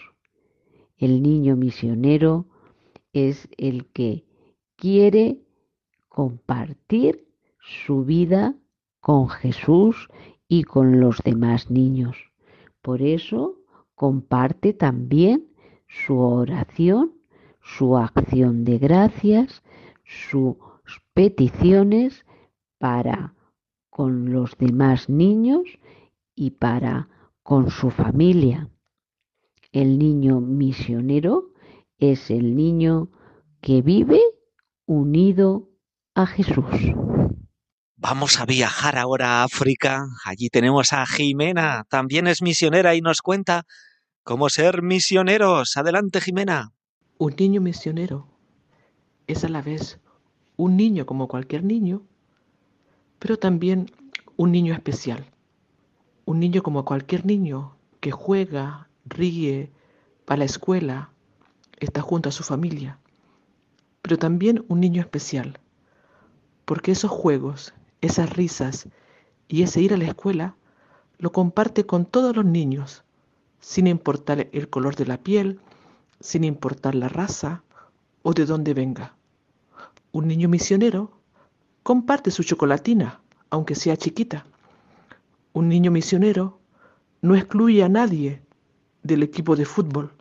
El 0.96 1.22
niño 1.22 1.56
misionero 1.56 2.46
es 3.12 3.48
el 3.56 3.86
que 3.86 4.24
quiere 4.76 5.43
compartir 6.14 7.26
su 7.58 8.04
vida 8.04 8.54
con 9.00 9.28
Jesús 9.28 10.08
y 10.46 10.62
con 10.62 11.00
los 11.00 11.18
demás 11.24 11.72
niños. 11.72 12.16
Por 12.82 13.02
eso 13.02 13.58
comparte 13.96 14.74
también 14.74 15.48
su 15.88 16.20
oración, 16.20 17.14
su 17.60 17.96
acción 17.96 18.64
de 18.64 18.78
gracias, 18.78 19.64
sus 20.04 20.54
peticiones 21.14 22.24
para 22.78 23.34
con 23.90 24.32
los 24.32 24.56
demás 24.56 25.08
niños 25.08 25.64
y 26.36 26.52
para 26.52 27.08
con 27.42 27.70
su 27.70 27.90
familia. 27.90 28.70
El 29.72 29.98
niño 29.98 30.40
misionero 30.40 31.50
es 31.98 32.30
el 32.30 32.54
niño 32.54 33.08
que 33.60 33.82
vive 33.82 34.20
unido 34.86 35.73
a 36.14 36.26
Jesús. 36.26 36.64
Vamos 37.96 38.38
a 38.38 38.46
viajar 38.46 38.98
ahora 38.98 39.40
a 39.40 39.44
África. 39.44 40.06
Allí 40.24 40.48
tenemos 40.48 40.92
a 40.92 41.06
Jimena, 41.06 41.84
también 41.88 42.26
es 42.26 42.42
misionera 42.42 42.94
y 42.94 43.00
nos 43.00 43.20
cuenta 43.20 43.64
cómo 44.22 44.48
ser 44.48 44.82
misioneros. 44.82 45.76
Adelante, 45.76 46.20
Jimena. 46.20 46.72
Un 47.18 47.34
niño 47.36 47.60
misionero 47.60 48.28
es 49.26 49.44
a 49.44 49.48
la 49.48 49.62
vez 49.62 49.98
un 50.56 50.76
niño 50.76 51.06
como 51.06 51.26
cualquier 51.26 51.64
niño, 51.64 52.02
pero 53.18 53.38
también 53.38 53.90
un 54.36 54.52
niño 54.52 54.72
especial. 54.72 55.24
Un 56.26 56.40
niño 56.40 56.62
como 56.62 56.84
cualquier 56.84 57.26
niño 57.26 57.76
que 58.00 58.12
juega, 58.12 58.88
ríe, 59.04 59.70
va 60.28 60.34
a 60.34 60.38
la 60.38 60.44
escuela, 60.44 61.10
está 61.80 62.02
junto 62.02 62.28
a 62.28 62.32
su 62.32 62.44
familia, 62.44 62.98
pero 64.00 64.18
también 64.18 64.64
un 64.68 64.80
niño 64.80 65.00
especial, 65.00 65.58
porque 66.64 66.92
esos 66.92 67.10
juegos, 67.10 67.74
esas 68.00 68.30
risas 68.30 68.88
y 69.48 69.62
ese 69.62 69.80
ir 69.80 69.94
a 69.94 69.96
la 69.96 70.04
escuela 70.04 70.56
lo 71.18 71.32
comparte 71.32 71.86
con 71.86 72.06
todos 72.06 72.34
los 72.34 72.44
niños, 72.44 73.04
sin 73.60 73.86
importar 73.86 74.48
el 74.52 74.68
color 74.68 74.96
de 74.96 75.06
la 75.06 75.18
piel, 75.18 75.60
sin 76.20 76.44
importar 76.44 76.94
la 76.94 77.08
raza 77.08 77.62
o 78.22 78.32
de 78.32 78.46
dónde 78.46 78.74
venga. 78.74 79.14
Un 80.12 80.28
niño 80.28 80.48
misionero 80.48 81.12
comparte 81.82 82.30
su 82.30 82.42
chocolatina, 82.42 83.20
aunque 83.50 83.74
sea 83.74 83.96
chiquita. 83.96 84.46
Un 85.52 85.68
niño 85.68 85.90
misionero 85.90 86.58
no 87.20 87.36
excluye 87.36 87.82
a 87.82 87.88
nadie 87.88 88.42
del 89.02 89.22
equipo 89.22 89.56
de 89.56 89.64
fútbol. 89.64 90.12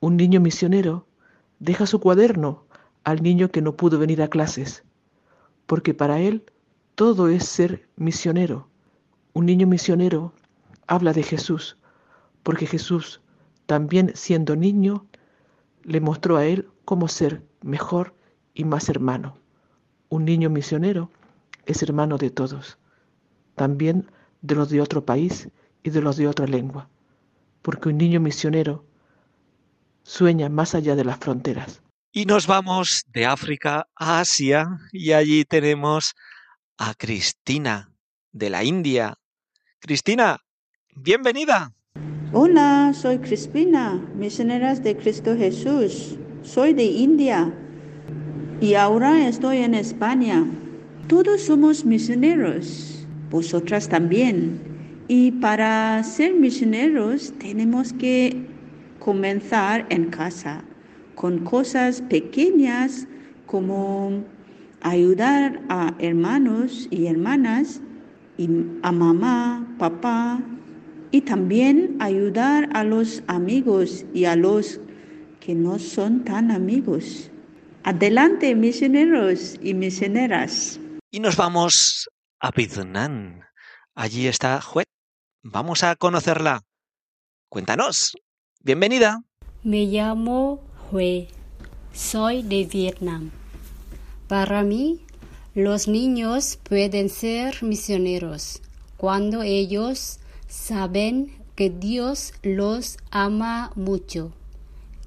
Un 0.00 0.16
niño 0.16 0.40
misionero 0.40 1.06
deja 1.58 1.86
su 1.86 2.00
cuaderno 2.00 2.64
al 3.04 3.22
niño 3.22 3.50
que 3.50 3.62
no 3.62 3.76
pudo 3.76 3.98
venir 3.98 4.22
a 4.22 4.28
clases, 4.28 4.84
porque 5.72 5.94
para 5.94 6.20
él 6.20 6.44
todo 6.96 7.28
es 7.28 7.46
ser 7.46 7.88
misionero. 7.96 8.68
Un 9.32 9.46
niño 9.46 9.66
misionero 9.66 10.34
habla 10.86 11.14
de 11.14 11.22
Jesús, 11.22 11.78
porque 12.42 12.66
Jesús, 12.66 13.22
también 13.64 14.12
siendo 14.14 14.54
niño, 14.54 15.06
le 15.82 16.02
mostró 16.02 16.36
a 16.36 16.44
él 16.44 16.68
cómo 16.84 17.08
ser 17.08 17.42
mejor 17.62 18.14
y 18.52 18.64
más 18.64 18.90
hermano. 18.90 19.38
Un 20.10 20.26
niño 20.26 20.50
misionero 20.50 21.08
es 21.64 21.82
hermano 21.82 22.18
de 22.18 22.28
todos, 22.28 22.76
también 23.54 24.10
de 24.42 24.54
los 24.54 24.68
de 24.68 24.82
otro 24.82 25.06
país 25.06 25.48
y 25.82 25.88
de 25.88 26.02
los 26.02 26.18
de 26.18 26.28
otra 26.28 26.46
lengua, 26.46 26.90
porque 27.62 27.88
un 27.88 27.96
niño 27.96 28.20
misionero 28.20 28.84
sueña 30.02 30.50
más 30.50 30.74
allá 30.74 30.96
de 30.96 31.04
las 31.06 31.16
fronteras. 31.16 31.81
Y 32.14 32.26
nos 32.26 32.46
vamos 32.46 33.06
de 33.08 33.24
África 33.24 33.88
a 33.96 34.20
Asia 34.20 34.78
y 34.92 35.12
allí 35.12 35.46
tenemos 35.46 36.12
a 36.76 36.92
Cristina 36.92 37.90
de 38.32 38.50
la 38.50 38.64
India. 38.64 39.14
Cristina, 39.80 40.38
bienvenida. 40.94 41.72
Hola, 42.34 42.92
soy 42.94 43.16
Crispina, 43.16 43.94
misioneras 44.14 44.82
de 44.82 44.94
Cristo 44.94 45.34
Jesús. 45.34 46.18
Soy 46.42 46.74
de 46.74 46.84
India 46.84 47.50
y 48.60 48.74
ahora 48.74 49.26
estoy 49.26 49.62
en 49.62 49.72
España. 49.72 50.44
Todos 51.08 51.40
somos 51.40 51.86
misioneros, 51.86 53.06
vosotras 53.30 53.88
también. 53.88 54.60
Y 55.08 55.30
para 55.30 56.04
ser 56.04 56.34
misioneros 56.34 57.32
tenemos 57.38 57.94
que 57.94 58.44
comenzar 58.98 59.86
en 59.88 60.10
casa, 60.10 60.62
con 61.22 61.44
cosas 61.44 62.02
pequeñas 62.10 63.06
como 63.46 64.24
ayudar 64.80 65.62
a 65.68 65.94
hermanos 66.00 66.88
y 66.90 67.06
hermanas, 67.06 67.80
y 68.36 68.48
a 68.82 68.90
mamá, 68.90 69.64
papá, 69.78 70.42
y 71.12 71.20
también 71.20 71.96
ayudar 72.00 72.68
a 72.74 72.82
los 72.82 73.22
amigos 73.28 74.04
y 74.12 74.24
a 74.24 74.34
los 74.34 74.80
que 75.38 75.54
no 75.54 75.78
son 75.78 76.24
tan 76.24 76.50
amigos. 76.50 77.30
Adelante, 77.84 78.56
misioneros 78.56 79.54
y 79.62 79.74
misioneras. 79.74 80.80
Y 81.12 81.20
nos 81.20 81.36
vamos 81.36 82.10
a 82.40 82.50
Vietnam. 82.50 83.42
Allí 83.94 84.26
está 84.26 84.60
Juet. 84.60 84.88
Vamos 85.44 85.84
a 85.84 85.94
conocerla. 85.94 86.62
Cuéntanos. 87.48 88.16
Bienvenida. 88.58 89.22
Me 89.62 89.86
llamo 89.86 90.71
Soy 91.94 92.42
de 92.42 92.66
Vietnam. 92.66 93.30
Para 94.28 94.62
mí, 94.62 95.00
los 95.54 95.88
niños 95.88 96.58
pueden 96.62 97.08
ser 97.08 97.62
misioneros 97.62 98.60
cuando 98.98 99.42
ellos 99.42 100.18
saben 100.48 101.32
que 101.54 101.70
Dios 101.70 102.34
los 102.42 102.98
ama 103.10 103.72
mucho 103.74 104.32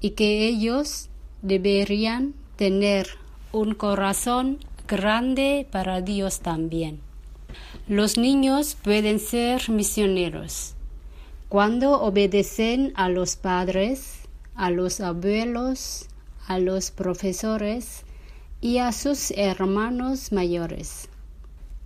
y 0.00 0.10
que 0.10 0.48
ellos 0.48 1.08
deberían 1.42 2.34
tener 2.56 3.06
un 3.52 3.76
corazón 3.76 4.58
grande 4.88 5.68
para 5.70 6.00
Dios 6.00 6.40
también. 6.40 6.98
Los 7.86 8.18
niños 8.18 8.76
pueden 8.82 9.20
ser 9.20 9.70
misioneros 9.70 10.74
cuando 11.48 12.02
obedecen 12.02 12.92
a 12.96 13.08
los 13.08 13.36
padres, 13.36 14.25
a 14.56 14.70
los 14.70 15.00
abuelos, 15.00 16.06
a 16.46 16.58
los 16.58 16.90
profesores 16.90 18.02
y 18.60 18.78
a 18.78 18.92
sus 18.92 19.30
hermanos 19.32 20.32
mayores. 20.32 21.08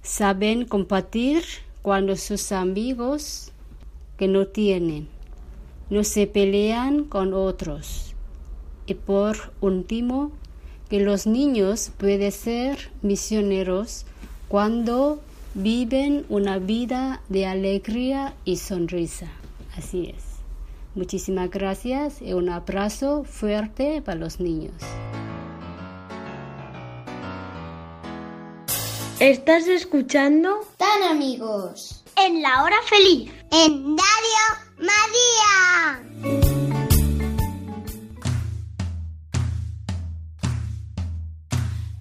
Saben 0.03 0.65
compartir 0.65 1.43
cuando 1.83 2.17
sus 2.17 2.53
amigos 2.53 3.53
que 4.17 4.29
no 4.29 4.47
tienen 4.47 5.09
no 5.91 6.05
se 6.05 6.27
pelean 6.27 7.05
con 7.05 7.35
otros. 7.35 8.15
Y 8.87 8.95
por 8.95 9.37
último, 9.61 10.31
que 10.89 11.01
los 11.01 11.27
niños 11.27 11.91
pueden 11.99 12.33
ser 12.33 12.91
misioneros 13.03 14.07
cuando 14.49 15.21
viven 15.55 16.25
una 16.29 16.59
vida 16.59 17.21
de 17.29 17.47
alegría 17.47 18.35
y 18.45 18.57
sonrisa. 18.57 19.27
Así 19.77 20.13
es. 20.17 20.30
Muchísimas 20.95 21.51
gracias 21.51 22.21
y 22.21 22.33
un 22.33 22.49
abrazo 22.49 23.25
fuerte 23.25 24.03
para 24.03 24.19
los 24.19 24.41
niños. 24.41 24.75
Estás 29.21 29.69
escuchando 29.69 30.61
Tan 30.79 31.03
amigos. 31.11 32.03
En 32.17 32.43
la 32.43 32.65
hora 32.65 32.77
feliz. 32.89 33.31
En 33.53 33.97
Radio 33.97 34.47
María. 34.79 36.03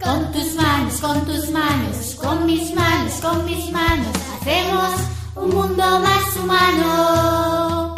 Con 0.02 0.32
tus 0.32 0.56
manos, 0.56 1.02
con 1.02 1.26
tus 1.26 1.52
manos, 1.52 2.16
con 2.16 2.46
mis 2.46 2.74
manos, 2.74 3.14
con 3.22 3.46
mis 3.46 3.72
manos, 3.72 4.08
hacemos 4.40 4.94
un 5.36 5.50
mundo 5.50 5.84
más 6.00 6.38
humano. 6.38 7.89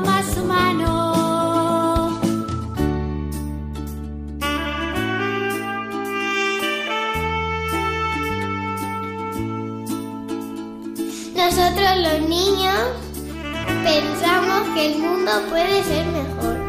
Más 0.00 0.36
humano. 0.36 2.18
Nosotros 11.34 11.90
los 12.02 12.28
niños 12.28 12.74
pensamos 13.84 14.62
que 14.74 14.92
el 14.92 14.98
mundo 14.98 15.32
puede 15.50 15.82
ser 15.84 16.06
mejor. 16.06 16.67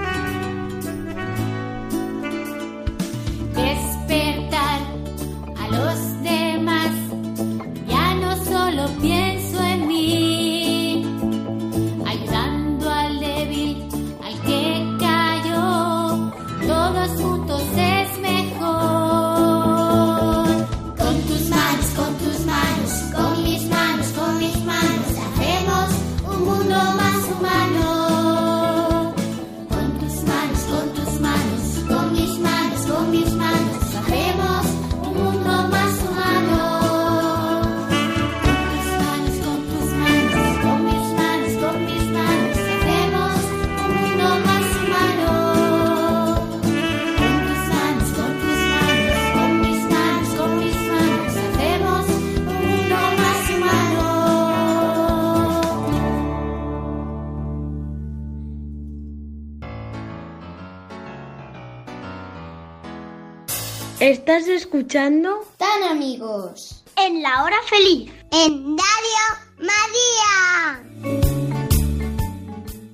Estás 64.00 64.48
escuchando 64.48 65.46
Tan 65.58 65.84
amigos. 65.84 66.86
En 66.96 67.22
la 67.22 67.44
hora 67.44 67.58
feliz. 67.68 68.10
En 68.32 68.78
Radio 68.78 69.26
María. 69.58 71.20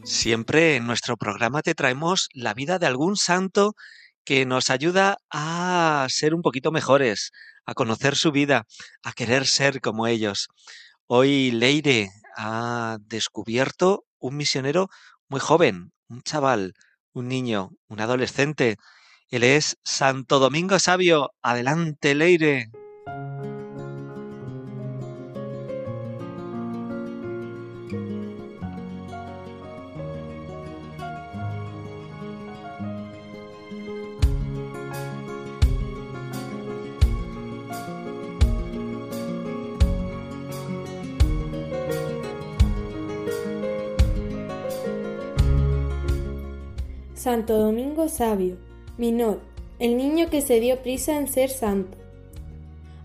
Siempre 0.04 0.78
en 0.78 0.88
nuestro 0.88 1.16
programa 1.16 1.62
te 1.62 1.76
traemos 1.76 2.30
la 2.34 2.56
vida 2.56 2.80
de 2.80 2.88
algún 2.88 3.18
santo 3.18 3.76
que 4.24 4.48
nos 4.48 4.72
ayuda 4.72 5.18
a 5.30 6.08
ser 6.10 6.34
un 6.34 6.42
poquito 6.42 6.72
mejores, 6.72 7.30
a 7.68 7.76
conocer 7.76 8.16
su 8.16 8.32
vida, 8.32 8.66
a 9.04 9.14
querer 9.14 9.46
ser 9.46 9.82
como 9.82 10.08
ellos. 10.08 10.48
Hoy 11.06 11.52
Leire 11.52 12.10
ha 12.36 12.98
descubierto 13.02 14.06
un 14.18 14.38
misionero 14.38 14.90
muy 15.28 15.40
joven, 15.40 15.92
un 16.08 16.24
chaval, 16.24 16.74
un 17.14 17.28
niño, 17.28 17.70
un 17.90 18.02
adolescente. 18.02 18.78
Él 19.30 19.44
es 19.44 19.78
Santo 19.84 20.40
Domingo 20.40 20.80
Sabio. 20.80 21.32
Adelante, 21.42 22.16
Leire. 22.16 22.70
Santo 47.26 47.58
Domingo 47.58 48.08
Sabio, 48.08 48.56
Minor, 48.98 49.42
el 49.78 49.98
niño 49.98 50.30
que 50.30 50.42
se 50.42 50.62
dio 50.62 50.82
prisa 50.82 51.18
en 51.18 51.28
ser 51.28 51.50
santo. 51.50 51.98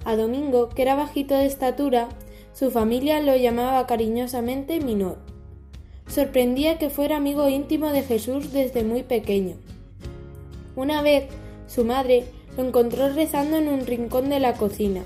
A 0.05 0.15
Domingo, 0.15 0.69
que 0.69 0.83
era 0.83 0.95
bajito 0.95 1.35
de 1.35 1.47
estatura, 1.47 2.09
su 2.55 2.71
familia 2.71 3.21
lo 3.21 3.35
llamaba 3.37 3.87
cariñosamente 3.89 4.79
Minor. 4.79 5.19
Sorprendía 6.07 6.79
que 6.79 6.91
fuera 6.91 7.17
amigo 7.17 7.49
íntimo 7.49 7.91
de 7.91 8.03
Jesús 8.03 8.53
desde 8.53 8.85
muy 8.85 9.03
pequeño. 9.03 9.57
Una 10.77 11.03
vez, 11.03 11.25
su 11.67 11.85
madre 11.85 12.25
lo 12.57 12.65
encontró 12.65 13.09
rezando 13.09 13.57
en 13.57 13.69
un 13.69 13.85
rincón 13.85 14.29
de 14.29 14.39
la 14.39 14.55
cocina, 14.55 15.03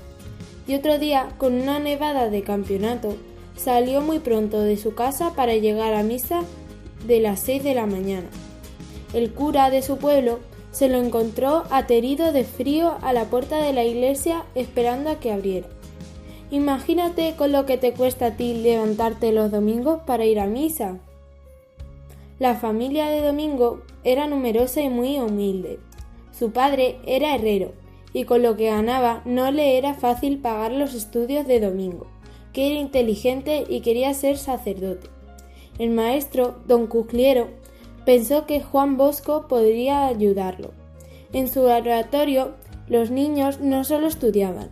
y 0.67 0.75
otro 0.75 0.99
día, 0.99 1.29
con 1.39 1.55
una 1.55 1.79
nevada 1.79 2.29
de 2.29 2.43
campeonato, 2.43 3.15
salió 3.55 4.01
muy 4.01 4.19
pronto 4.19 4.59
de 4.61 4.77
su 4.77 4.93
casa 4.93 5.33
para 5.33 5.55
llegar 5.55 5.95
a 5.95 6.03
misa 6.03 6.41
de 7.07 7.19
las 7.21 7.39
seis 7.39 7.63
de 7.63 7.73
la 7.73 7.87
mañana. 7.87 8.27
El 9.13 9.31
cura 9.31 9.71
de 9.71 9.81
su 9.81 9.97
pueblo 9.97 10.39
se 10.75 10.89
lo 10.89 10.97
encontró 10.97 11.63
aterido 11.69 12.33
de 12.33 12.43
frío 12.43 12.97
a 13.01 13.13
la 13.13 13.29
puerta 13.29 13.63
de 13.63 13.71
la 13.71 13.85
iglesia 13.85 14.43
esperando 14.55 15.09
a 15.09 15.21
que 15.21 15.31
abriera. 15.31 15.69
Imagínate 16.51 17.33
con 17.37 17.53
lo 17.53 17.65
que 17.65 17.77
te 17.77 17.93
cuesta 17.93 18.25
a 18.25 18.31
ti 18.31 18.55
levantarte 18.55 19.31
los 19.31 19.51
domingos 19.51 20.01
para 20.05 20.25
ir 20.25 20.37
a 20.37 20.47
misa. 20.47 20.99
La 22.39 22.55
familia 22.55 23.07
de 23.07 23.21
Domingo 23.21 23.83
era 24.03 24.27
numerosa 24.27 24.81
y 24.81 24.89
muy 24.89 25.17
humilde. 25.17 25.79
Su 26.37 26.51
padre 26.51 26.97
era 27.07 27.33
herrero 27.33 27.71
y 28.11 28.25
con 28.25 28.43
lo 28.43 28.57
que 28.57 28.65
ganaba 28.65 29.21
no 29.23 29.51
le 29.51 29.77
era 29.77 29.93
fácil 29.93 30.39
pagar 30.39 30.73
los 30.73 30.93
estudios 30.93 31.47
de 31.47 31.61
Domingo, 31.61 32.07
que 32.51 32.69
era 32.69 32.81
inteligente 32.81 33.63
y 33.69 33.79
quería 33.79 34.13
ser 34.13 34.37
sacerdote. 34.37 35.07
El 35.79 35.91
maestro, 35.91 36.57
don 36.67 36.87
Cucliero, 36.87 37.47
pensó 38.05 38.45
que 38.45 38.61
Juan 38.61 38.97
Bosco 38.97 39.47
podría 39.47 40.07
ayudarlo. 40.07 40.71
En 41.33 41.47
su 41.47 41.61
oratorio, 41.61 42.53
los 42.87 43.11
niños 43.11 43.59
no 43.59 43.83
solo 43.83 44.07
estudiaban, 44.07 44.69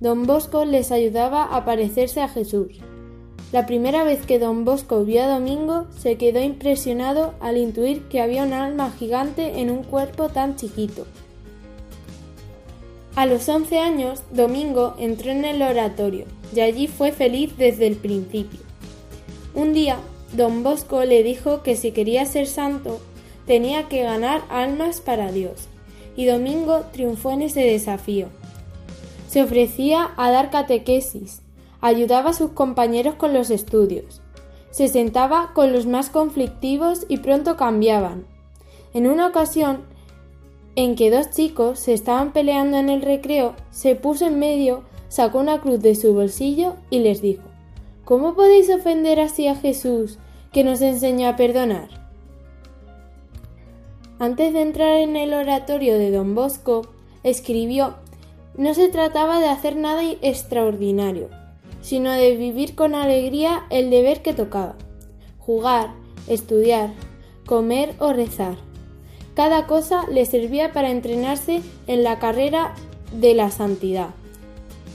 don 0.00 0.26
Bosco 0.26 0.64
les 0.64 0.92
ayudaba 0.92 1.44
a 1.44 1.64
parecerse 1.64 2.20
a 2.20 2.28
Jesús. 2.28 2.80
La 3.52 3.66
primera 3.66 4.04
vez 4.04 4.26
que 4.26 4.38
don 4.38 4.64
Bosco 4.64 5.04
vio 5.04 5.22
a 5.22 5.28
Domingo, 5.28 5.86
se 5.96 6.16
quedó 6.16 6.42
impresionado 6.42 7.34
al 7.40 7.56
intuir 7.56 8.02
que 8.08 8.20
había 8.20 8.44
un 8.44 8.52
alma 8.52 8.90
gigante 8.90 9.60
en 9.60 9.70
un 9.70 9.82
cuerpo 9.82 10.28
tan 10.28 10.56
chiquito. 10.56 11.06
A 13.14 13.24
los 13.24 13.48
once 13.48 13.78
años, 13.78 14.22
Domingo 14.30 14.94
entró 14.98 15.30
en 15.30 15.44
el 15.44 15.62
oratorio 15.62 16.26
y 16.54 16.60
allí 16.60 16.86
fue 16.86 17.12
feliz 17.12 17.56
desde 17.56 17.86
el 17.86 17.96
principio. 17.96 18.60
Un 19.54 19.72
día, 19.72 19.96
don 20.32 20.62
Bosco 20.62 21.04
le 21.04 21.22
dijo 21.22 21.62
que 21.62 21.76
si 21.76 21.92
quería 21.92 22.24
ser 22.24 22.46
santo, 22.46 22.98
tenía 23.46 23.88
que 23.88 24.02
ganar 24.02 24.42
almas 24.48 25.00
para 25.00 25.30
Dios, 25.30 25.68
y 26.16 26.26
Domingo 26.26 26.84
triunfó 26.92 27.30
en 27.30 27.42
ese 27.42 27.60
desafío. 27.60 28.28
Se 29.28 29.42
ofrecía 29.42 30.10
a 30.16 30.30
dar 30.30 30.50
catequesis, 30.50 31.42
ayudaba 31.80 32.30
a 32.30 32.34
sus 32.34 32.50
compañeros 32.50 33.14
con 33.14 33.32
los 33.32 33.50
estudios, 33.50 34.20
se 34.70 34.88
sentaba 34.88 35.52
con 35.54 35.72
los 35.72 35.86
más 35.86 36.10
conflictivos 36.10 37.06
y 37.08 37.18
pronto 37.18 37.56
cambiaban. 37.56 38.26
En 38.94 39.06
una 39.06 39.26
ocasión, 39.28 39.84
en 40.74 40.96
que 40.96 41.10
dos 41.10 41.30
chicos 41.30 41.78
se 41.78 41.94
estaban 41.94 42.32
peleando 42.32 42.76
en 42.76 42.90
el 42.90 43.02
recreo, 43.02 43.54
se 43.70 43.94
puso 43.94 44.26
en 44.26 44.38
medio, 44.38 44.82
sacó 45.08 45.38
una 45.38 45.60
cruz 45.60 45.80
de 45.80 45.94
su 45.94 46.12
bolsillo 46.12 46.74
y 46.90 46.98
les 46.98 47.22
dijo 47.22 47.55
¿Cómo 48.06 48.34
podéis 48.34 48.70
ofender 48.70 49.20
así 49.20 49.46
a 49.46 49.54
Jesús, 49.54 50.18
que 50.50 50.64
nos 50.64 50.80
enseñó 50.80 51.28
a 51.28 51.36
perdonar? 51.36 51.90
Antes 54.18 54.54
de 54.54 54.62
entrar 54.62 54.96
en 54.96 55.14
el 55.14 55.34
oratorio 55.34 55.98
de 55.98 56.10
don 56.10 56.34
Bosco, 56.34 56.88
escribió 57.22 57.96
No 58.56 58.72
se 58.72 58.88
trataba 58.88 59.40
de 59.40 59.48
hacer 59.48 59.76
nada 59.76 60.02
extraordinario, 60.22 61.28
sino 61.82 62.12
de 62.12 62.34
vivir 62.34 62.74
con 62.74 62.94
alegría 62.94 63.66
el 63.68 63.90
deber 63.90 64.22
que 64.22 64.32
tocaba, 64.32 64.76
jugar, 65.38 65.90
estudiar, 66.26 66.94
comer 67.44 67.94
o 67.98 68.14
rezar 68.14 68.56
cada 69.36 69.66
cosa 69.66 70.06
le 70.10 70.24
servía 70.24 70.72
para 70.72 70.90
entrenarse 70.90 71.60
en 71.86 72.02
la 72.02 72.18
carrera 72.18 72.74
de 73.12 73.34
la 73.34 73.50
santidad. 73.50 74.08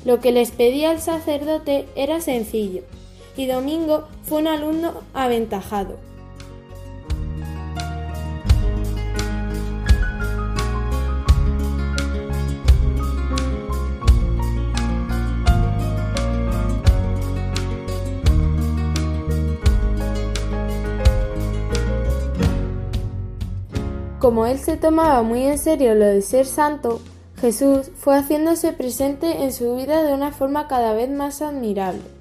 Lo 0.03 0.19
que 0.19 0.31
les 0.31 0.49
pedía 0.49 0.91
el 0.91 0.99
sacerdote 0.99 1.85
era 1.95 2.21
sencillo, 2.21 2.81
y 3.35 3.47
Domingo 3.47 4.07
fue 4.23 4.39
un 4.39 4.47
alumno 4.47 4.93
aventajado. 5.13 5.97
Como 24.21 24.45
él 24.45 24.59
se 24.59 24.77
tomaba 24.77 25.23
muy 25.23 25.41
en 25.41 25.57
serio 25.57 25.95
lo 25.95 26.05
de 26.05 26.21
ser 26.21 26.45
santo, 26.45 27.01
Jesús 27.41 27.89
fue 27.97 28.15
haciéndose 28.15 28.71
presente 28.71 29.43
en 29.43 29.51
su 29.51 29.75
vida 29.75 30.03
de 30.03 30.13
una 30.13 30.31
forma 30.31 30.67
cada 30.67 30.93
vez 30.93 31.09
más 31.09 31.41
admirable. 31.41 32.20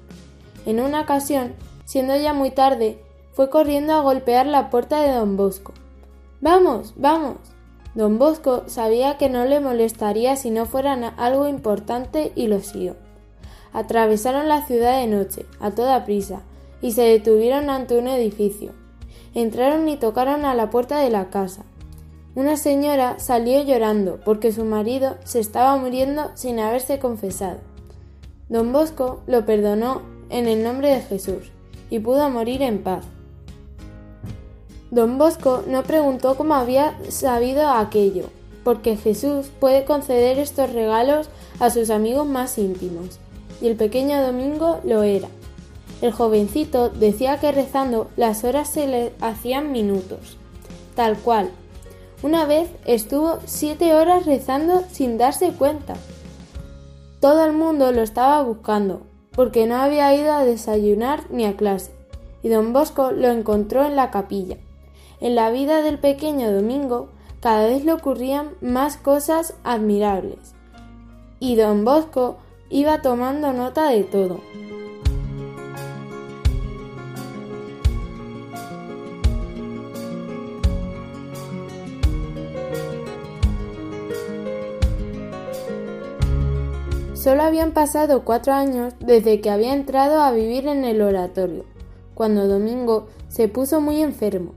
En 0.65 0.79
una 0.79 1.01
ocasión, 1.01 1.53
siendo 1.85 2.15
ya 2.15 2.33
muy 2.33 2.51
tarde, 2.51 3.03
fue 3.33 3.49
corriendo 3.49 3.93
a 3.93 4.01
golpear 4.01 4.45
la 4.45 4.69
puerta 4.69 5.01
de 5.01 5.13
don 5.13 5.37
Bosco. 5.37 5.73
Vamos, 6.41 6.93
vamos. 6.95 7.37
Don 7.95 8.19
Bosco 8.19 8.63
sabía 8.67 9.17
que 9.17 9.29
no 9.29 9.45
le 9.45 9.59
molestaría 9.59 10.35
si 10.35 10.49
no 10.49 10.65
fuera 10.65 10.93
algo 11.17 11.47
importante 11.47 12.31
y 12.35 12.47
lo 12.47 12.59
siguió. 12.61 12.95
Atravesaron 13.73 14.47
la 14.47 14.65
ciudad 14.65 14.99
de 14.99 15.07
noche, 15.07 15.45
a 15.59 15.71
toda 15.71 16.05
prisa, 16.05 16.41
y 16.81 16.91
se 16.91 17.03
detuvieron 17.03 17.69
ante 17.69 17.97
un 17.97 18.07
edificio. 18.07 18.71
Entraron 19.33 19.87
y 19.87 19.97
tocaron 19.97 20.45
a 20.45 20.55
la 20.55 20.69
puerta 20.69 20.99
de 20.99 21.09
la 21.09 21.29
casa. 21.29 21.63
Una 22.33 22.55
señora 22.55 23.19
salió 23.19 23.61
llorando 23.63 24.19
porque 24.23 24.51
su 24.51 24.63
marido 24.63 25.17
se 25.23 25.39
estaba 25.39 25.75
muriendo 25.77 26.31
sin 26.33 26.59
haberse 26.59 26.99
confesado. 26.99 27.59
Don 28.47 28.71
Bosco 28.71 29.21
lo 29.27 29.45
perdonó 29.45 30.01
en 30.31 30.47
el 30.47 30.63
nombre 30.63 30.89
de 30.89 31.01
Jesús 31.01 31.51
y 31.89 31.99
pudo 31.99 32.29
morir 32.29 32.61
en 32.61 32.81
paz. 32.81 33.05
Don 34.89 35.17
Bosco 35.17 35.63
no 35.67 35.83
preguntó 35.83 36.35
cómo 36.35 36.55
había 36.55 36.97
sabido 37.09 37.69
aquello, 37.69 38.25
porque 38.63 38.97
Jesús 38.97 39.47
puede 39.59 39.85
conceder 39.85 40.39
estos 40.39 40.73
regalos 40.73 41.29
a 41.59 41.69
sus 41.69 41.89
amigos 41.89 42.27
más 42.27 42.57
íntimos, 42.57 43.19
y 43.61 43.67
el 43.67 43.75
pequeño 43.75 44.21
Domingo 44.21 44.79
lo 44.83 45.03
era. 45.03 45.27
El 46.01 46.11
jovencito 46.11 46.89
decía 46.89 47.39
que 47.39 47.51
rezando 47.51 48.09
las 48.17 48.43
horas 48.43 48.69
se 48.69 48.87
le 48.87 49.13
hacían 49.21 49.71
minutos, 49.71 50.37
tal 50.95 51.17
cual, 51.17 51.51
una 52.23 52.45
vez 52.45 52.69
estuvo 52.85 53.39
siete 53.45 53.93
horas 53.95 54.25
rezando 54.25 54.83
sin 54.91 55.17
darse 55.17 55.51
cuenta. 55.51 55.95
Todo 57.19 57.45
el 57.45 57.53
mundo 57.53 57.91
lo 57.91 58.01
estaba 58.01 58.41
buscando, 58.43 59.03
porque 59.35 59.65
no 59.65 59.75
había 59.75 60.13
ido 60.13 60.33
a 60.33 60.43
desayunar 60.43 61.23
ni 61.29 61.45
a 61.45 61.55
clase, 61.55 61.91
y 62.43 62.49
don 62.49 62.73
Bosco 62.73 63.11
lo 63.11 63.29
encontró 63.29 63.85
en 63.85 63.95
la 63.95 64.11
capilla. 64.11 64.57
En 65.19 65.35
la 65.35 65.49
vida 65.51 65.81
del 65.81 65.99
pequeño 65.99 66.51
Domingo 66.51 67.09
cada 67.39 67.65
vez 67.67 67.83
le 67.85 67.93
ocurrían 67.93 68.51
más 68.61 68.97
cosas 68.97 69.55
admirables, 69.63 70.53
y 71.39 71.55
don 71.55 71.85
Bosco 71.85 72.37
iba 72.69 73.01
tomando 73.01 73.51
nota 73.53 73.89
de 73.89 74.03
todo. 74.03 74.39
Solo 87.21 87.43
habían 87.43 87.71
pasado 87.71 88.25
cuatro 88.25 88.51
años 88.51 88.95
desde 88.99 89.41
que 89.41 89.51
había 89.51 89.75
entrado 89.75 90.23
a 90.23 90.31
vivir 90.31 90.65
en 90.65 90.83
el 90.83 91.03
oratorio, 91.03 91.65
cuando 92.15 92.47
Domingo 92.47 93.09
se 93.29 93.47
puso 93.47 93.79
muy 93.79 94.01
enfermo. 94.01 94.53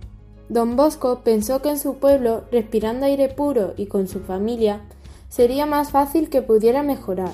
Don 0.48 0.74
Bosco 0.74 1.20
pensó 1.22 1.61
que 1.61 1.68
en 1.68 1.79
su 1.79 1.96
pueblo, 1.96 2.44
respirando 2.50 3.05
aire 3.05 3.29
puro 3.29 3.74
y 3.77 3.85
con 3.85 4.09
su 4.09 4.20
familia, 4.20 4.81
sería 5.29 5.66
más 5.66 5.90
fácil 5.90 6.31
que 6.31 6.40
pudiera 6.40 6.83
mejorar. 6.83 7.33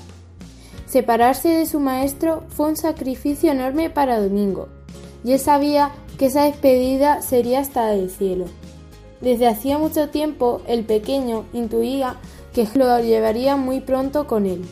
Separarse 0.85 1.47
de 1.47 1.65
su 1.65 1.79
maestro 1.79 2.43
fue 2.49 2.67
un 2.67 2.75
sacrificio 2.75 3.53
enorme 3.53 3.89
para 3.89 4.21
Domingo, 4.21 4.67
y 5.23 5.31
él 5.31 5.39
sabía 5.39 5.91
que 6.17 6.25
esa 6.25 6.43
despedida 6.43 7.21
sería 7.21 7.61
hasta 7.61 7.93
el 7.93 8.09
cielo. 8.09 8.47
Desde 9.21 9.47
hacía 9.47 9.77
mucho 9.77 10.09
tiempo 10.09 10.61
el 10.67 10.83
pequeño 10.83 11.45
intuía 11.53 12.17
que 12.53 12.67
lo 12.73 12.99
llevaría 12.99 13.55
muy 13.55 13.79
pronto 13.79 14.27
con 14.27 14.45
él. 14.45 14.65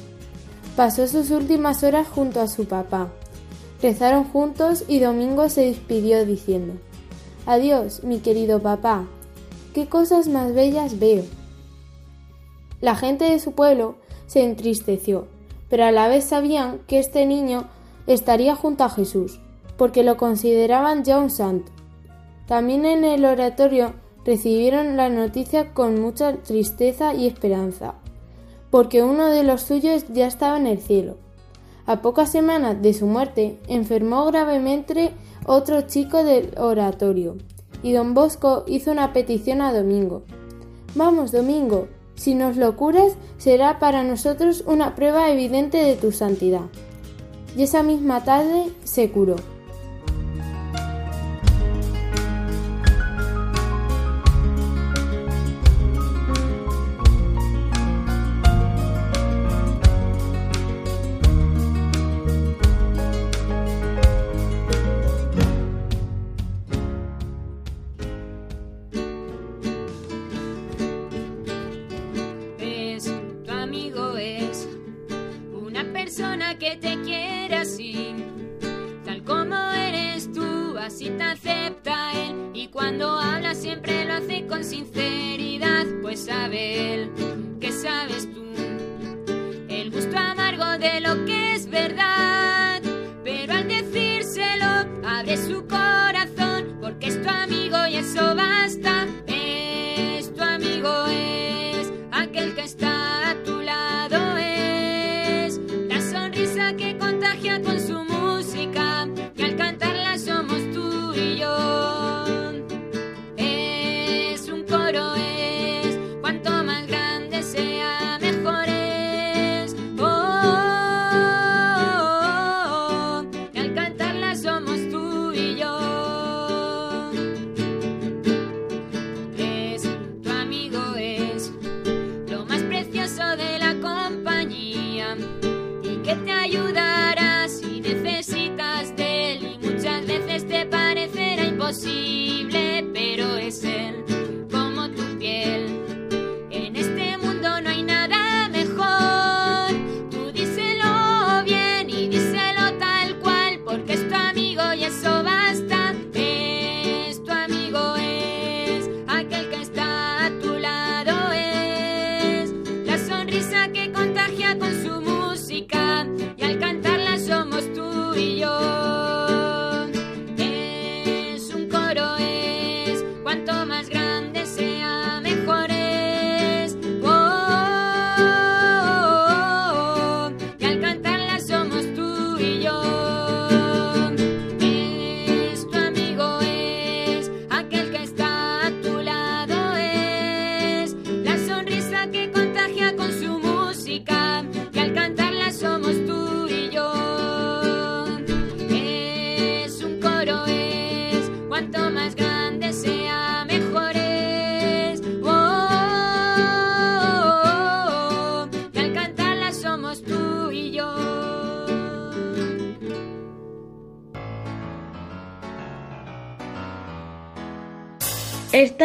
Pasó 0.79 1.09
sus 1.09 1.29
últimas 1.31 1.83
horas 1.83 2.07
junto 2.07 2.39
a 2.39 2.47
su 2.47 2.63
papá. 2.63 3.09
Rezaron 3.81 4.23
juntos 4.23 4.85
y 4.87 4.99
Domingo 4.99 5.49
se 5.49 5.65
despidió 5.65 6.25
diciendo 6.25 6.75
Adiós, 7.45 8.05
mi 8.05 8.19
querido 8.19 8.61
papá. 8.61 9.03
¿Qué 9.73 9.87
cosas 9.87 10.29
más 10.29 10.53
bellas 10.53 10.97
veo? 10.97 11.25
La 12.79 12.95
gente 12.95 13.25
de 13.25 13.39
su 13.39 13.51
pueblo 13.51 13.97
se 14.25 14.45
entristeció, 14.45 15.27
pero 15.69 15.83
a 15.83 15.91
la 15.91 16.07
vez 16.07 16.23
sabían 16.23 16.79
que 16.87 16.99
este 16.99 17.25
niño 17.25 17.65
estaría 18.07 18.55
junto 18.55 18.85
a 18.85 18.89
Jesús, 18.89 19.41
porque 19.75 20.03
lo 20.03 20.15
consideraban 20.15 21.03
ya 21.03 21.19
un 21.19 21.29
santo. 21.29 21.73
También 22.47 22.85
en 22.85 23.03
el 23.03 23.25
oratorio 23.25 23.95
recibieron 24.23 24.95
la 24.95 25.09
noticia 25.09 25.73
con 25.73 25.99
mucha 25.99 26.37
tristeza 26.37 27.13
y 27.13 27.27
esperanza, 27.27 27.95
porque 28.71 29.03
uno 29.03 29.27
de 29.27 29.43
los 29.43 29.61
suyos 29.61 30.05
ya 30.13 30.27
estaba 30.27 30.57
en 30.57 30.67
el 30.67 30.79
cielo. 30.79 31.17
A 31.85 32.01
pocas 32.01 32.31
semanas 32.31 32.81
de 32.81 32.93
su 32.93 33.05
muerte, 33.07 33.59
enfermó 33.67 34.25
gravemente 34.25 35.11
otro 35.45 35.81
chico 35.81 36.23
del 36.23 36.53
oratorio, 36.57 37.37
y 37.81 37.93
don 37.93 38.13
Bosco 38.13 38.63
hizo 38.67 38.91
una 38.91 39.13
petición 39.13 39.61
a 39.61 39.73
Domingo. 39.73 40.23
Vamos, 40.95 41.31
Domingo, 41.31 41.87
si 42.15 42.35
nos 42.35 42.57
lo 42.57 42.75
curas, 42.75 43.13
será 43.37 43.79
para 43.79 44.03
nosotros 44.03 44.63
una 44.67 44.95
prueba 44.95 45.31
evidente 45.31 45.77
de 45.77 45.95
tu 45.95 46.11
santidad. 46.11 46.65
Y 47.55 47.63
esa 47.63 47.81
misma 47.81 48.23
tarde 48.23 48.69
se 48.83 49.09
curó. 49.09 49.37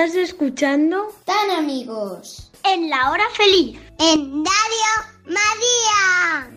¿Estás 0.04 0.20
escuchando? 0.20 1.08
Tan 1.24 1.50
amigos. 1.50 2.50
En 2.62 2.90
la 2.90 3.10
hora 3.10 3.24
feliz. 3.32 3.80
En 3.98 4.44
Radio 4.44 4.92
María. 5.24 6.50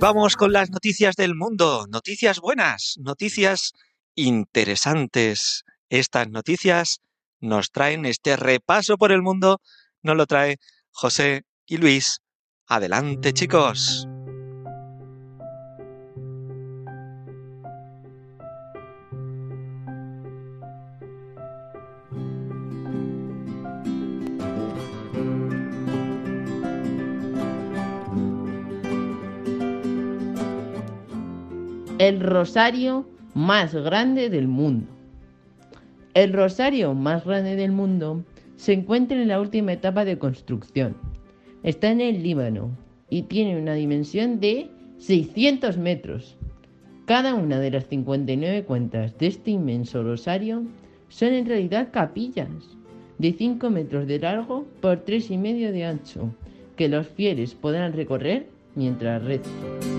Vamos 0.00 0.34
con 0.34 0.52
las 0.52 0.70
noticias 0.70 1.14
del 1.14 1.36
mundo, 1.36 1.86
noticias 1.88 2.40
buenas, 2.40 2.96
noticias 2.98 3.70
interesantes. 4.16 5.62
Estas 5.88 6.28
noticias 6.28 7.02
nos 7.38 7.70
traen 7.70 8.04
este 8.04 8.34
repaso 8.34 8.96
por 8.96 9.12
el 9.12 9.22
mundo, 9.22 9.60
nos 10.02 10.16
lo 10.16 10.26
trae 10.26 10.56
José 10.90 11.44
y 11.66 11.76
Luis. 11.76 12.18
Adelante, 12.66 13.32
chicos. 13.32 14.08
El 32.00 32.20
rosario 32.20 33.06
más 33.34 33.74
grande 33.74 34.30
del 34.30 34.48
mundo. 34.48 34.86
El 36.14 36.32
rosario 36.32 36.94
más 36.94 37.26
grande 37.26 37.56
del 37.56 37.72
mundo 37.72 38.24
se 38.56 38.72
encuentra 38.72 39.20
en 39.20 39.28
la 39.28 39.38
última 39.38 39.74
etapa 39.74 40.06
de 40.06 40.16
construcción. 40.16 40.96
Está 41.62 41.90
en 41.90 42.00
el 42.00 42.22
Líbano 42.22 42.70
y 43.10 43.24
tiene 43.24 43.60
una 43.60 43.74
dimensión 43.74 44.40
de 44.40 44.70
600 44.96 45.76
metros. 45.76 46.38
Cada 47.04 47.34
una 47.34 47.60
de 47.60 47.70
las 47.70 47.84
59 47.88 48.64
cuentas 48.64 49.18
de 49.18 49.26
este 49.26 49.50
inmenso 49.50 50.02
rosario 50.02 50.62
son 51.10 51.34
en 51.34 51.44
realidad 51.44 51.90
capillas 51.92 52.48
de 53.18 53.30
5 53.34 53.68
metros 53.68 54.06
de 54.06 54.20
largo 54.20 54.64
por 54.80 55.04
3,5 55.04 55.30
y 55.32 55.36
medio 55.36 55.70
de 55.70 55.84
ancho 55.84 56.34
que 56.76 56.88
los 56.88 57.06
fieles 57.08 57.54
podrán 57.54 57.92
recorrer 57.92 58.46
mientras 58.74 59.22
rezan. 59.22 59.89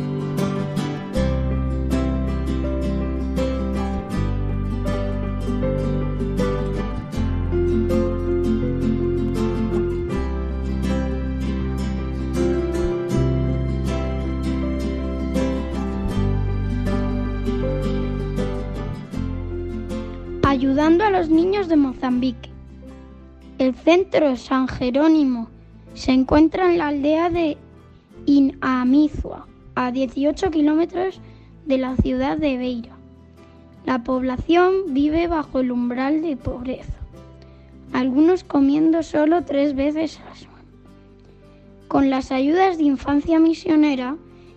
Ayudando 20.72 21.04
a 21.04 21.10
los 21.10 21.28
niños 21.28 21.68
de 21.68 21.76
Mozambique. 21.76 22.50
El 23.58 23.76
centro 23.76 24.38
San 24.38 24.70
Jerónimo 24.70 25.50
se 25.96 26.14
encuentra 26.14 26.72
en 26.72 26.78
la 26.78 26.88
aldea 26.88 27.30
de 27.30 27.58
Inamizua, 28.26 29.48
a 29.76 29.92
18 29.92 30.50
kilómetros 30.50 31.20
de 31.66 31.78
la 31.78 31.98
ciudad 31.98 32.38
de 32.38 32.56
Beira. 32.56 32.96
La 33.86 34.06
población 34.06 34.94
vive 34.94 35.28
bajo 35.28 35.60
el 35.60 35.74
umbral 35.74 36.22
de 36.22 36.38
pobreza, 36.38 37.02
algunos 37.92 38.46
comiendo 38.46 39.04
solo 39.04 39.44
tres 39.44 39.76
veces 39.76 40.22
a 40.32 40.36
semana. 40.36 40.64
Con 41.90 42.10
las 42.10 42.32
ayudas 42.32 42.78
de 42.78 42.86
infancia 42.86 43.40
misionera, 43.40 44.16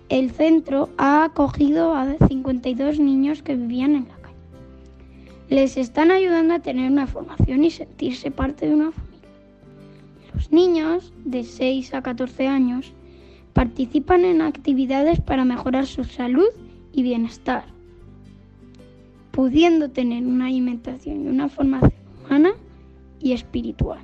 el 0.09 0.31
centro 0.31 0.91
ha 0.97 1.25
acogido 1.25 1.93
a 1.93 2.07
52 2.29 3.01
niños 3.01 3.43
que 3.43 3.57
vivían 3.57 3.97
en 3.97 4.05
la. 4.07 4.14
Les 5.51 5.77
están 5.77 6.11
ayudando 6.11 6.55
a 6.55 6.61
tener 6.61 6.91
una 6.91 7.07
formación 7.07 7.65
y 7.65 7.71
sentirse 7.71 8.31
parte 8.31 8.67
de 8.67 8.75
una 8.75 8.93
familia. 8.93 9.29
Los 10.35 10.51
niños 10.51 11.13
de 11.25 11.45
6 11.45 11.95
a 11.95 12.03
14 12.03 12.49
años 12.49 12.93
participan 13.53 14.25
en 14.25 14.41
actividades 14.41 15.21
para 15.21 15.45
mejorar 15.45 15.87
su 15.87 16.05
salud 16.05 16.49
y 16.93 17.03
bienestar, 17.03 17.65
pudiendo 19.31 19.91
tener 19.91 20.25
una 20.27 20.47
alimentación 20.47 21.25
y 21.25 21.29
una 21.29 21.49
formación 21.49 21.93
humana 22.25 22.53
y 23.21 23.33
espiritual. 23.33 24.01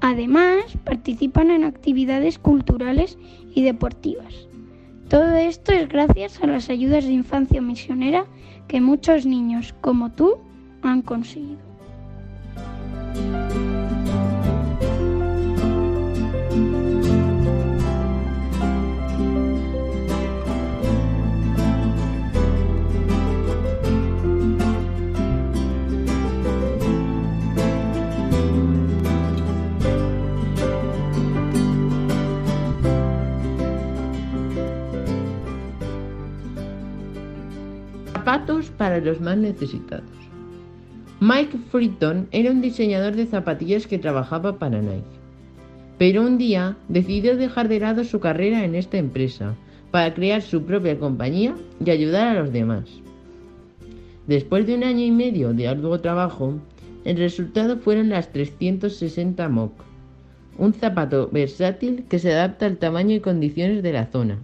Además, 0.00 0.64
participan 0.84 1.50
en 1.50 1.64
actividades 1.64 2.38
culturales 2.38 3.18
y 3.54 3.62
deportivas. 3.62 4.48
Todo 5.08 5.36
esto 5.36 5.72
es 5.72 5.88
gracias 5.88 6.42
a 6.42 6.46
las 6.46 6.70
ayudas 6.70 7.04
de 7.04 7.12
infancia 7.12 7.60
misionera 7.60 8.26
que 8.68 8.80
muchos 8.80 9.26
niños 9.26 9.74
como 9.80 10.10
tú 10.10 10.38
han 10.82 11.02
conseguido. 11.02 11.71
Zapatos 38.32 38.70
para 38.70 38.98
los 38.98 39.20
más 39.20 39.36
necesitados. 39.36 40.08
Mike 41.20 41.58
Freeton 41.70 42.28
era 42.30 42.50
un 42.50 42.62
diseñador 42.62 43.14
de 43.14 43.26
zapatillas 43.26 43.86
que 43.86 43.98
trabajaba 43.98 44.58
para 44.58 44.80
Nike. 44.80 45.04
Pero 45.98 46.22
un 46.22 46.38
día 46.38 46.78
decidió 46.88 47.36
dejar 47.36 47.68
de 47.68 47.80
lado 47.80 48.04
su 48.04 48.20
carrera 48.20 48.64
en 48.64 48.74
esta 48.74 48.96
empresa 48.96 49.54
para 49.90 50.14
crear 50.14 50.40
su 50.40 50.62
propia 50.62 50.98
compañía 50.98 51.54
y 51.84 51.90
ayudar 51.90 52.28
a 52.28 52.40
los 52.40 52.50
demás. 52.54 52.88
Después 54.26 54.66
de 54.66 54.76
un 54.76 54.84
año 54.84 55.04
y 55.04 55.10
medio 55.10 55.52
de 55.52 55.68
arduo 55.68 56.00
trabajo, 56.00 56.54
el 57.04 57.18
resultado 57.18 57.76
fueron 57.76 58.08
las 58.08 58.32
360 58.32 59.46
Mock, 59.50 59.74
un 60.56 60.72
zapato 60.72 61.28
versátil 61.30 62.04
que 62.08 62.18
se 62.18 62.32
adapta 62.32 62.64
al 62.64 62.78
tamaño 62.78 63.14
y 63.14 63.20
condiciones 63.20 63.82
de 63.82 63.92
la 63.92 64.06
zona. 64.06 64.38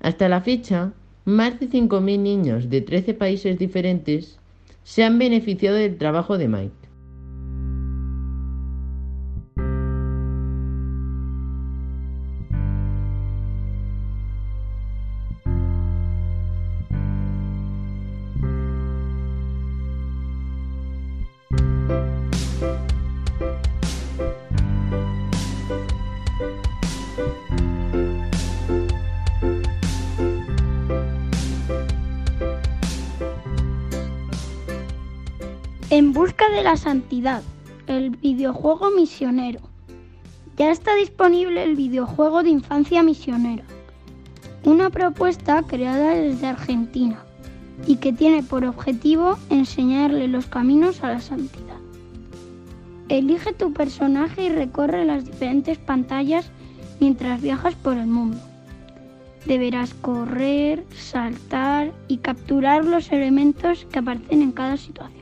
Hasta 0.00 0.28
la 0.28 0.40
fecha, 0.40 0.92
más 1.24 1.60
de 1.60 1.68
5.000 1.68 2.18
niños 2.18 2.68
de 2.68 2.80
13 2.80 3.14
países 3.14 3.58
diferentes 3.58 4.38
se 4.82 5.04
han 5.04 5.18
beneficiado 5.18 5.76
del 5.76 5.96
trabajo 5.96 6.38
de 6.38 6.48
Mike. 6.48 6.81
Santidad, 36.92 37.42
el 37.86 38.10
videojuego 38.10 38.90
misionero. 38.90 39.60
Ya 40.58 40.70
está 40.70 40.94
disponible 40.94 41.64
el 41.64 41.74
videojuego 41.74 42.42
de 42.42 42.50
infancia 42.50 43.02
misionera, 43.02 43.64
una 44.64 44.90
propuesta 44.90 45.62
creada 45.62 46.10
desde 46.10 46.48
Argentina 46.48 47.24
y 47.86 47.96
que 47.96 48.12
tiene 48.12 48.42
por 48.42 48.66
objetivo 48.66 49.38
enseñarle 49.48 50.28
los 50.28 50.44
caminos 50.48 51.02
a 51.02 51.14
la 51.14 51.20
santidad. 51.22 51.78
Elige 53.08 53.54
tu 53.54 53.72
personaje 53.72 54.44
y 54.44 54.48
recorre 54.50 55.06
las 55.06 55.24
diferentes 55.24 55.78
pantallas 55.78 56.50
mientras 57.00 57.40
viajas 57.40 57.74
por 57.74 57.96
el 57.96 58.06
mundo. 58.06 58.36
Deberás 59.46 59.94
correr, 59.94 60.84
saltar 60.94 61.90
y 62.08 62.18
capturar 62.18 62.84
los 62.84 63.10
elementos 63.10 63.86
que 63.90 64.00
aparecen 64.00 64.42
en 64.42 64.52
cada 64.52 64.76
situación. 64.76 65.21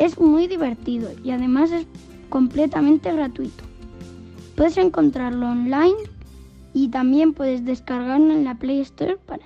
Es 0.00 0.18
muy 0.18 0.48
divertido 0.48 1.10
y 1.22 1.30
además 1.30 1.70
es 1.70 1.86
completamente 2.30 3.12
gratuito. 3.12 3.62
Puedes 4.56 4.78
encontrarlo 4.78 5.46
online 5.46 5.94
y 6.72 6.88
también 6.88 7.34
puedes 7.34 7.66
descargarlo 7.66 8.32
en 8.32 8.44
la 8.44 8.54
Play 8.54 8.80
Store 8.80 9.18
para. 9.18 9.44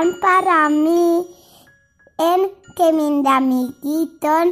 Pan 0.00 0.18
para 0.20 0.68
mí 0.70 1.26
en 2.16 2.40
que 2.74 2.92
mi 2.92 3.22
amiguitos 3.28 4.46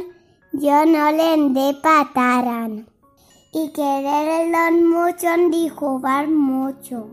yo 0.53 0.85
no 0.85 1.11
le 1.11 1.73
pataran. 1.81 2.87
Y 3.51 3.69
quererlos 3.69 4.81
mucho 4.95 5.27
y 5.51 5.69
jugar 5.69 6.27
mucho. 6.27 7.07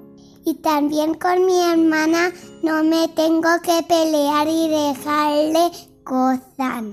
Y 0.45 0.55
también 0.55 1.15
con 1.15 1.47
mi 1.47 1.59
hermana 1.61 2.31
no 2.63 2.85
me 2.85 3.09
tengo 3.09 3.49
que 3.63 3.83
pelear 3.89 4.47
y 4.47 4.69
dejarle 4.69 5.71
cosas. 6.05 6.85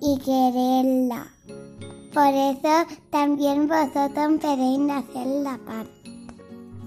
Y 0.00 0.18
quererla. 0.18 1.28
Por 2.12 2.34
eso 2.34 2.96
también 3.10 3.68
vosotros 3.68 4.40
podéis 4.40 4.90
hacer 4.90 5.26
la 5.44 5.58
parte 5.58 5.95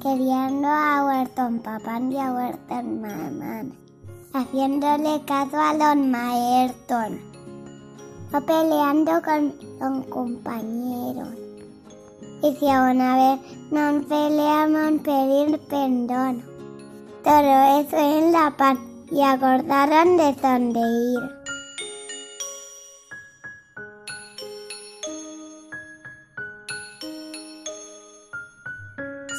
queriendo 0.01 0.67
a 0.67 1.05
Huerton 1.05 1.59
papá 1.59 1.99
y 1.99 2.17
a 2.17 2.31
Huerton 2.31 3.01
mamá, 3.01 3.63
haciéndole 4.33 5.21
caso 5.25 5.57
a 5.57 5.73
los 5.73 6.05
maestros, 6.07 7.13
o 8.33 8.41
peleando 8.41 9.21
con 9.21 9.53
los 9.79 10.05
compañeros. 10.07 11.29
Y 12.41 12.55
si 12.55 12.65
una 12.65 13.15
vez 13.17 13.39
no 13.71 14.01
peleamos, 14.07 15.01
pedir 15.01 15.59
perdón. 15.67 16.43
Todo 17.23 17.79
eso 17.81 17.97
es 17.97 18.31
la 18.31 18.55
paz 18.55 18.77
y 19.11 19.21
acordaron 19.21 20.15
de 20.15 20.33
dónde 20.41 21.38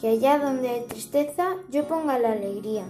que 0.00 0.08
allá 0.08 0.38
donde 0.38 0.68
hay 0.68 0.80
tristeza 0.88 1.56
yo 1.70 1.86
ponga 1.88 2.18
la 2.18 2.32
alegría. 2.32 2.84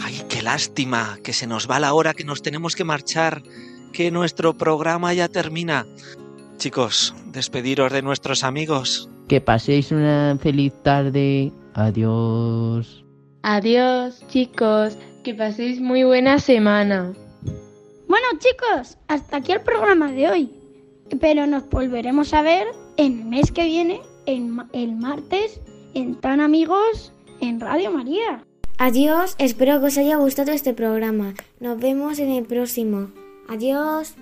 ¡Ay, 0.00 0.22
qué 0.28 0.42
lástima! 0.42 1.18
Que 1.24 1.32
se 1.32 1.46
nos 1.46 1.70
va 1.70 1.80
la 1.80 1.94
hora, 1.94 2.14
que 2.14 2.24
nos 2.24 2.42
tenemos 2.42 2.76
que 2.76 2.84
marchar, 2.84 3.42
que 3.92 4.10
nuestro 4.10 4.54
programa 4.54 5.14
ya 5.14 5.28
termina. 5.28 5.86
Chicos, 6.58 7.14
despediros 7.26 7.92
de 7.92 8.02
nuestros 8.02 8.44
amigos. 8.44 9.08
Que 9.28 9.40
paséis 9.40 9.90
una 9.90 10.36
feliz 10.42 10.74
tarde. 10.82 11.52
Adiós. 11.74 13.04
Adiós, 13.42 14.22
chicos. 14.28 14.98
Que 15.24 15.34
paséis 15.34 15.80
muy 15.80 16.04
buena 16.04 16.38
semana. 16.38 17.12
Bueno, 18.08 18.26
chicos, 18.38 18.98
hasta 19.08 19.38
aquí 19.38 19.52
el 19.52 19.60
programa 19.60 20.10
de 20.10 20.28
hoy 20.28 20.59
pero 21.18 21.46
nos 21.46 21.68
volveremos 21.68 22.32
a 22.34 22.42
ver 22.42 22.66
en 22.96 23.20
el 23.20 23.24
mes 23.24 23.52
que 23.52 23.64
viene, 23.64 24.00
en, 24.26 24.58
el 24.72 24.96
martes, 24.96 25.60
en 25.94 26.14
Tan 26.14 26.40
Amigos, 26.40 27.12
en 27.40 27.60
Radio 27.60 27.90
María. 27.90 28.44
Adiós, 28.78 29.34
espero 29.38 29.80
que 29.80 29.86
os 29.86 29.98
haya 29.98 30.16
gustado 30.16 30.52
este 30.52 30.72
programa. 30.72 31.34
Nos 31.58 31.78
vemos 31.78 32.18
en 32.18 32.30
el 32.30 32.44
próximo. 32.44 33.10
Adiós. 33.48 34.14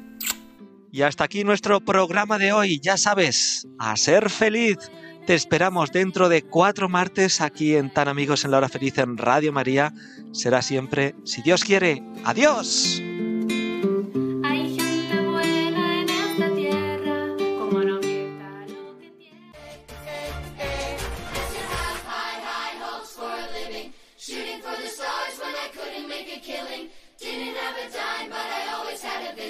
Y 0.91 1.03
hasta 1.03 1.25
aquí 1.25 1.45
nuestro 1.45 1.81
programa 1.81 2.39
de 2.39 2.53
hoy. 2.53 2.81
Ya 2.81 2.97
sabes, 2.97 3.69
a 3.79 3.97
ser 3.97 4.31
feliz. 4.31 4.79
Te 5.27 5.35
esperamos 5.35 5.93
dentro 5.93 6.29
de 6.29 6.43
cuatro 6.43 6.89
martes 6.89 7.43
aquí 7.43 7.77
en 7.77 7.93
Tan 7.93 8.09
Amigos 8.09 8.45
en 8.45 8.51
la 8.51 8.57
Hora 8.57 8.69
Feliz 8.69 8.97
en 8.97 9.19
Radio 9.19 9.53
María. 9.53 9.93
Será 10.33 10.63
siempre, 10.63 11.15
si 11.25 11.43
Dios 11.43 11.65
quiere. 11.65 12.03
Adiós. 12.25 13.03